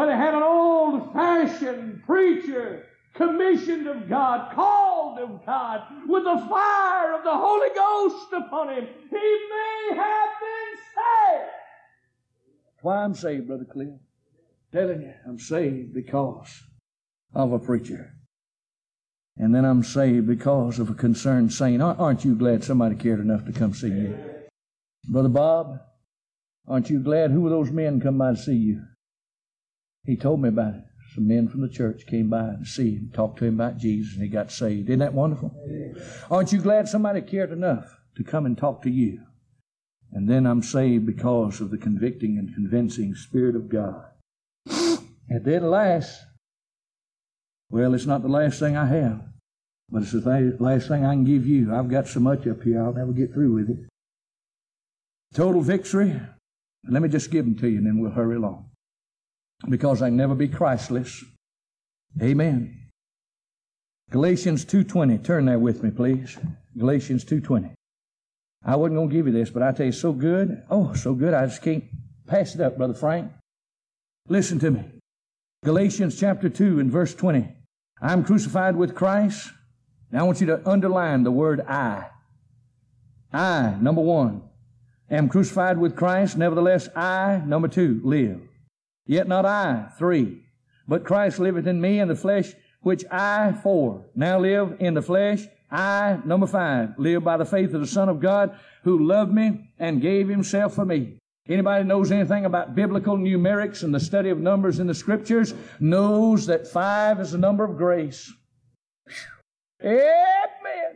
where 0.00 0.08
they 0.08 0.16
had 0.16 0.32
an 0.32 0.42
old 0.42 1.12
fashioned 1.12 2.02
preacher 2.06 2.86
commissioned 3.12 3.86
of 3.86 4.08
God, 4.08 4.50
called 4.54 5.18
of 5.18 5.44
God, 5.44 5.82
with 6.08 6.24
the 6.24 6.46
fire 6.48 7.12
of 7.12 7.22
the 7.22 7.30
Holy 7.30 7.68
Ghost 7.74 8.32
upon 8.32 8.70
him, 8.70 8.86
he 9.10 9.48
may 9.50 9.96
have 9.96 10.30
been 10.40 10.78
saved. 10.96 11.50
Why 12.80 13.04
I'm 13.04 13.14
saved, 13.14 13.46
Brother 13.46 13.66
Cliff? 13.70 13.90
Telling 14.72 15.02
you, 15.02 15.12
I'm 15.26 15.38
saved 15.38 15.92
because 15.92 16.62
of 17.34 17.52
a 17.52 17.58
preacher. 17.58 18.14
And 19.36 19.54
then 19.54 19.66
I'm 19.66 19.82
saved 19.82 20.26
because 20.26 20.78
of 20.78 20.88
a 20.88 20.94
concerned 20.94 21.52
saint. 21.52 21.82
Aren't 21.82 22.24
you 22.24 22.36
glad 22.36 22.64
somebody 22.64 22.94
cared 22.94 23.20
enough 23.20 23.44
to 23.44 23.52
come 23.52 23.74
see 23.74 23.88
you? 23.88 24.18
Brother 25.10 25.28
Bob, 25.28 25.78
aren't 26.66 26.88
you 26.88 27.00
glad 27.00 27.32
who 27.32 27.42
were 27.42 27.50
those 27.50 27.70
men 27.70 28.00
come 28.00 28.16
by 28.16 28.30
to 28.30 28.38
see 28.38 28.56
you? 28.56 28.86
He 30.04 30.16
told 30.16 30.40
me 30.40 30.48
about 30.48 30.74
it. 30.74 30.84
Some 31.14 31.26
men 31.26 31.48
from 31.48 31.60
the 31.60 31.68
church 31.68 32.06
came 32.06 32.30
by 32.30 32.54
to 32.58 32.64
see 32.64 32.94
him, 32.94 33.10
talked 33.12 33.38
to 33.40 33.44
him 33.44 33.54
about 33.54 33.78
Jesus, 33.78 34.14
and 34.14 34.22
he 34.22 34.28
got 34.28 34.52
saved. 34.52 34.88
Isn't 34.88 35.00
that 35.00 35.12
wonderful? 35.12 35.52
Aren't 36.30 36.52
you 36.52 36.60
glad 36.60 36.88
somebody 36.88 37.20
cared 37.20 37.50
enough 37.50 37.96
to 38.16 38.22
come 38.22 38.46
and 38.46 38.56
talk 38.56 38.82
to 38.82 38.90
you? 38.90 39.20
And 40.12 40.28
then 40.28 40.46
I'm 40.46 40.62
saved 40.62 41.06
because 41.06 41.60
of 41.60 41.70
the 41.70 41.78
convicting 41.78 42.38
and 42.38 42.54
convincing 42.54 43.14
Spirit 43.14 43.56
of 43.56 43.68
God. 43.68 44.04
And 45.28 45.44
then, 45.44 45.68
last, 45.70 46.20
well, 47.70 47.94
it's 47.94 48.06
not 48.06 48.22
the 48.22 48.28
last 48.28 48.58
thing 48.60 48.76
I 48.76 48.86
have, 48.86 49.22
but 49.88 50.02
it's 50.02 50.12
the 50.12 50.56
last 50.60 50.88
thing 50.88 51.04
I 51.04 51.14
can 51.14 51.24
give 51.24 51.46
you. 51.46 51.74
I've 51.74 51.88
got 51.88 52.08
so 52.08 52.20
much 52.20 52.46
up 52.46 52.62
here, 52.62 52.82
I'll 52.82 52.92
never 52.92 53.12
get 53.12 53.32
through 53.32 53.54
with 53.54 53.70
it. 53.70 53.78
Total 55.34 55.60
victory. 55.60 56.20
Let 56.88 57.02
me 57.02 57.08
just 57.08 57.30
give 57.30 57.44
them 57.44 57.56
to 57.56 57.68
you, 57.68 57.78
and 57.78 57.86
then 57.86 57.98
we'll 57.98 58.12
hurry 58.12 58.36
along 58.36 58.69
because 59.68 60.02
I 60.02 60.10
never 60.10 60.34
be 60.34 60.48
Christless. 60.48 61.24
Amen. 62.20 62.88
Galatians 64.10 64.64
2.20. 64.64 65.24
Turn 65.24 65.44
there 65.44 65.58
with 65.58 65.82
me, 65.82 65.90
please. 65.90 66.36
Galatians 66.76 67.24
2.20. 67.24 67.72
I 68.64 68.76
wasn't 68.76 68.96
going 68.96 69.08
to 69.08 69.14
give 69.14 69.26
you 69.26 69.32
this, 69.32 69.50
but 69.50 69.62
I 69.62 69.72
tell 69.72 69.86
you, 69.86 69.92
so 69.92 70.12
good. 70.12 70.62
Oh, 70.68 70.92
so 70.94 71.14
good. 71.14 71.32
I 71.32 71.46
just 71.46 71.62
can't 71.62 71.84
pass 72.26 72.54
it 72.54 72.60
up, 72.60 72.76
Brother 72.76 72.94
Frank. 72.94 73.30
Listen 74.28 74.58
to 74.60 74.70
me. 74.70 74.84
Galatians 75.64 76.18
chapter 76.18 76.48
2 76.48 76.80
and 76.80 76.90
verse 76.90 77.14
20. 77.14 77.48
I'm 78.02 78.24
crucified 78.24 78.76
with 78.76 78.94
Christ. 78.94 79.50
Now 80.10 80.20
I 80.20 80.22
want 80.24 80.40
you 80.40 80.46
to 80.48 80.68
underline 80.68 81.22
the 81.22 81.30
word 81.30 81.60
I. 81.60 82.08
I, 83.32 83.76
number 83.80 84.00
one, 84.00 84.42
am 85.10 85.28
crucified 85.28 85.78
with 85.78 85.96
Christ. 85.96 86.36
Nevertheless, 86.36 86.88
I, 86.96 87.42
number 87.46 87.68
two, 87.68 88.00
live. 88.02 88.40
Yet 89.06 89.28
not 89.28 89.44
I, 89.44 89.88
three, 89.98 90.44
but 90.86 91.04
Christ 91.04 91.38
liveth 91.38 91.66
in 91.66 91.80
me 91.80 91.98
in 92.00 92.08
the 92.08 92.16
flesh, 92.16 92.52
which 92.82 93.04
I, 93.10 93.52
four, 93.52 94.06
now 94.14 94.38
live 94.38 94.76
in 94.80 94.94
the 94.94 95.02
flesh. 95.02 95.46
I, 95.70 96.18
number 96.24 96.46
five, 96.46 96.98
live 96.98 97.22
by 97.22 97.36
the 97.36 97.44
faith 97.44 97.74
of 97.74 97.80
the 97.80 97.86
Son 97.86 98.08
of 98.08 98.20
God 98.20 98.58
who 98.82 99.06
loved 99.06 99.32
me 99.32 99.72
and 99.78 100.02
gave 100.02 100.28
himself 100.28 100.74
for 100.74 100.84
me. 100.84 101.18
Anybody 101.48 101.84
knows 101.84 102.12
anything 102.12 102.44
about 102.44 102.74
biblical 102.74 103.16
numerics 103.16 103.82
and 103.82 103.94
the 103.94 104.00
study 104.00 104.30
of 104.30 104.38
numbers 104.38 104.78
in 104.78 104.86
the 104.86 104.94
scriptures 104.94 105.54
knows 105.80 106.46
that 106.46 106.68
five 106.68 107.18
is 107.20 107.32
the 107.32 107.38
number 107.38 107.64
of 107.64 107.76
grace. 107.76 108.32
Amen. 109.82 110.89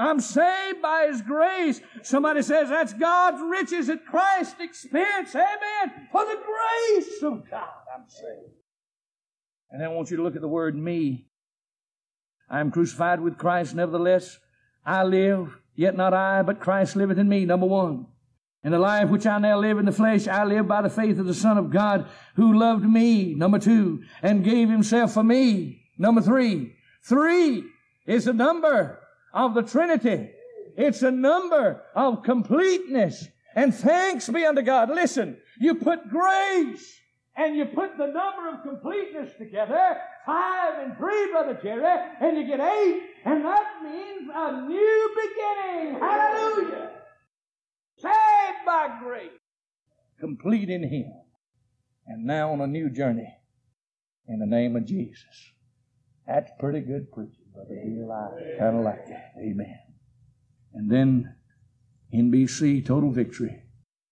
I'm 0.00 0.18
saved 0.20 0.80
by 0.80 1.08
His 1.10 1.20
grace. 1.20 1.80
Somebody 2.02 2.40
says 2.40 2.70
that's 2.70 2.94
God's 2.94 3.42
riches 3.42 3.90
at 3.90 4.06
Christ's 4.06 4.58
expense. 4.58 5.34
Amen. 5.34 6.08
For 6.10 6.24
the 6.24 6.38
grace 6.38 7.22
of 7.22 7.50
God, 7.50 7.68
I'm 7.94 8.08
saved. 8.08 8.54
And 9.70 9.84
I 9.84 9.88
want 9.88 10.10
you 10.10 10.16
to 10.16 10.22
look 10.22 10.36
at 10.36 10.40
the 10.40 10.48
word 10.48 10.74
me. 10.74 11.26
I 12.48 12.60
am 12.60 12.70
crucified 12.70 13.20
with 13.20 13.36
Christ, 13.36 13.74
nevertheless 13.74 14.38
I 14.86 15.04
live, 15.04 15.58
yet 15.74 15.96
not 15.96 16.14
I, 16.14 16.42
but 16.42 16.60
Christ 16.60 16.96
liveth 16.96 17.18
in 17.18 17.28
me. 17.28 17.44
Number 17.44 17.66
one. 17.66 18.06
In 18.62 18.72
the 18.72 18.78
life 18.78 19.08
which 19.08 19.26
I 19.26 19.38
now 19.38 19.58
live 19.58 19.78
in 19.78 19.86
the 19.86 19.92
flesh, 19.92 20.28
I 20.28 20.44
live 20.44 20.68
by 20.68 20.82
the 20.82 20.90
faith 20.90 21.18
of 21.18 21.26
the 21.26 21.34
Son 21.34 21.56
of 21.56 21.70
God 21.70 22.08
who 22.36 22.58
loved 22.58 22.84
me, 22.84 23.34
number 23.34 23.58
two, 23.58 24.02
and 24.22 24.44
gave 24.44 24.68
himself 24.68 25.14
for 25.14 25.22
me. 25.22 25.82
Number 25.96 26.20
three. 26.20 26.74
Three 27.02 27.64
is 28.06 28.26
a 28.26 28.32
number 28.34 28.99
of 29.32 29.54
the 29.54 29.62
Trinity. 29.62 30.30
It's 30.76 31.02
a 31.02 31.10
number 31.10 31.82
of 31.94 32.22
completeness. 32.22 33.26
And 33.54 33.74
thanks 33.74 34.28
be 34.28 34.44
unto 34.44 34.62
God. 34.62 34.90
Listen, 34.90 35.38
you 35.58 35.74
put 35.74 36.08
grace 36.08 37.00
and 37.36 37.56
you 37.56 37.64
put 37.64 37.96
the 37.96 38.06
number 38.06 38.48
of 38.52 38.62
completeness 38.62 39.32
together, 39.38 39.96
five 40.26 40.74
and 40.82 40.96
three, 40.96 41.30
Brother 41.30 41.58
Jerry, 41.62 41.82
and 42.20 42.36
you 42.36 42.46
get 42.46 42.60
eight, 42.60 43.02
and 43.24 43.44
that 43.44 43.82
means 43.82 44.30
a 44.32 44.62
new 44.66 45.14
beginning. 45.14 46.00
Hallelujah. 46.00 46.90
Saved 47.98 48.66
by 48.66 48.98
grace, 49.02 49.30
complete 50.18 50.70
in 50.70 50.82
Him, 50.82 51.12
and 52.06 52.24
now 52.24 52.52
on 52.52 52.60
a 52.60 52.66
new 52.66 52.90
journey 52.90 53.36
in 54.28 54.38
the 54.38 54.46
name 54.46 54.76
of 54.76 54.86
Jesus. 54.86 55.52
That's 56.26 56.50
pretty 56.58 56.80
good 56.80 57.10
preaching, 57.12 57.39
Brother 57.66 57.82
Bill. 57.84 58.12
I 58.12 58.58
kind 58.58 58.78
of 58.78 58.84
like 58.84 59.06
that. 59.08 59.32
Amen. 59.38 59.78
And 60.74 60.90
then 60.90 61.34
NBC, 62.14 62.84
total 62.84 63.10
victory. 63.10 63.62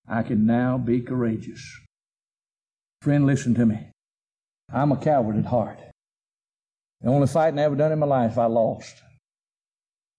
I 0.09 0.23
can 0.23 0.47
now 0.47 0.79
be 0.79 1.01
courageous. 1.01 1.63
Friend, 3.03 3.27
listen 3.27 3.55
to 3.55 3.67
me. 3.67 3.91
I'm 4.73 4.93
a 4.93 4.97
coward 4.97 5.37
at 5.37 5.47
heart. 5.47 5.79
The 7.01 7.11
only 7.11 7.27
fighting 7.27 7.59
I 7.61 7.65
ever 7.65 7.77
done 7.77 7.93
in 7.93 7.99
my 7.99 8.07
life, 8.07 8.39
I 8.39 8.47
lost. 8.47 8.95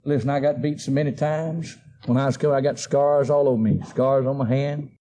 Listen, 0.06 0.30
I 0.30 0.39
got 0.39 0.62
beat 0.62 0.80
so 0.80 0.92
many 0.92 1.12
times. 1.12 1.76
When 2.06 2.18
I 2.18 2.26
was 2.26 2.38
killed, 2.38 2.54
I 2.54 2.62
got 2.62 2.80
scars 2.80 3.30
all 3.30 3.50
over 3.50 3.62
me, 3.62 3.82
scars 3.89 4.26
on 4.26 4.38
my 4.38 4.48
hand, 4.48 4.92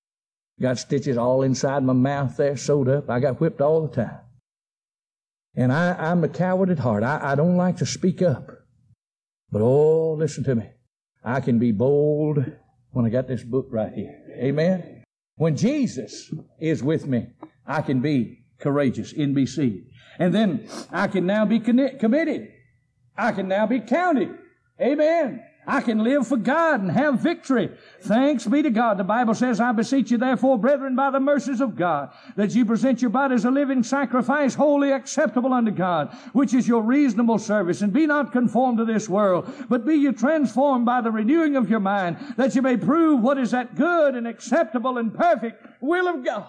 got 0.60 0.78
stitches 0.78 1.16
all 1.16 1.42
inside 1.42 1.84
my 1.84 1.92
mouth 1.92 2.36
there, 2.36 2.56
sewed 2.56 2.88
up. 2.88 3.08
I 3.08 3.20
got 3.20 3.40
whipped 3.40 3.60
all 3.60 3.86
the 3.86 3.94
time. 3.94 4.18
And 5.54 5.72
I, 5.72 6.10
am 6.10 6.22
a 6.24 6.28
coward 6.28 6.70
at 6.70 6.78
heart. 6.78 7.02
I, 7.02 7.32
I 7.32 7.34
don't 7.34 7.56
like 7.56 7.78
to 7.78 7.86
speak 7.86 8.22
up. 8.22 8.48
But 9.50 9.62
oh, 9.62 10.14
listen 10.14 10.44
to 10.44 10.54
me. 10.54 10.70
I 11.24 11.40
can 11.40 11.58
be 11.58 11.72
bold 11.72 12.44
when 12.90 13.04
I 13.04 13.08
got 13.08 13.28
this 13.28 13.42
book 13.42 13.66
right 13.70 13.92
here. 13.92 14.14
Amen. 14.36 15.04
When 15.36 15.56
Jesus 15.56 16.32
is 16.60 16.82
with 16.82 17.06
me, 17.06 17.28
I 17.66 17.82
can 17.82 18.00
be 18.00 18.44
courageous. 18.58 19.12
NBC. 19.12 19.84
And 20.18 20.34
then 20.34 20.68
I 20.90 21.06
can 21.06 21.26
now 21.26 21.44
be 21.44 21.60
committed. 21.60 22.48
I 23.16 23.32
can 23.32 23.48
now 23.48 23.66
be 23.66 23.80
counted. 23.80 24.30
Amen. 24.80 25.42
I 25.68 25.82
can 25.82 25.98
live 25.98 26.26
for 26.26 26.38
God 26.38 26.80
and 26.80 26.90
have 26.90 27.20
victory. 27.20 27.70
Thanks 28.00 28.46
be 28.46 28.62
to 28.62 28.70
God. 28.70 28.96
The 28.96 29.04
Bible 29.04 29.34
says, 29.34 29.60
I 29.60 29.72
beseech 29.72 30.10
you 30.10 30.16
therefore, 30.16 30.56
brethren, 30.56 30.96
by 30.96 31.10
the 31.10 31.20
mercies 31.20 31.60
of 31.60 31.76
God, 31.76 32.10
that 32.36 32.54
you 32.54 32.64
present 32.64 33.02
your 33.02 33.10
bodies 33.10 33.44
a 33.44 33.50
living 33.50 33.82
sacrifice, 33.82 34.54
holy 34.54 34.92
acceptable 34.92 35.52
unto 35.52 35.70
God, 35.70 36.16
which 36.32 36.54
is 36.54 36.66
your 36.66 36.80
reasonable 36.80 37.38
service. 37.38 37.82
And 37.82 37.92
be 37.92 38.06
not 38.06 38.32
conformed 38.32 38.78
to 38.78 38.86
this 38.86 39.10
world, 39.10 39.52
but 39.68 39.84
be 39.84 39.96
you 39.96 40.12
transformed 40.12 40.86
by 40.86 41.02
the 41.02 41.10
renewing 41.10 41.54
of 41.54 41.68
your 41.68 41.80
mind, 41.80 42.16
that 42.38 42.54
you 42.54 42.62
may 42.62 42.78
prove 42.78 43.20
what 43.20 43.36
is 43.36 43.50
that 43.50 43.74
good 43.74 44.14
and 44.14 44.26
acceptable 44.26 44.96
and 44.96 45.14
perfect 45.14 45.66
will 45.82 46.08
of 46.08 46.24
God. 46.24 46.48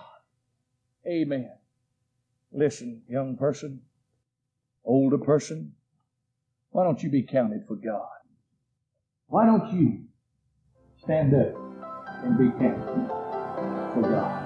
Amen. 1.06 1.52
Listen, 2.54 3.02
young 3.10 3.36
person, 3.36 3.82
older 4.86 5.18
person, 5.18 5.74
why 6.70 6.86
don't 6.86 7.04
you 7.04 7.10
be 7.10 7.24
counted 7.24 7.66
for 7.68 7.76
God? 7.76 8.08
Why 9.30 9.46
don't 9.46 9.72
you 9.72 10.00
stand 10.98 11.36
up 11.36 11.54
and 12.24 12.38
be 12.38 12.50
counted 12.58 13.08
for 13.94 14.02
God? 14.02 14.39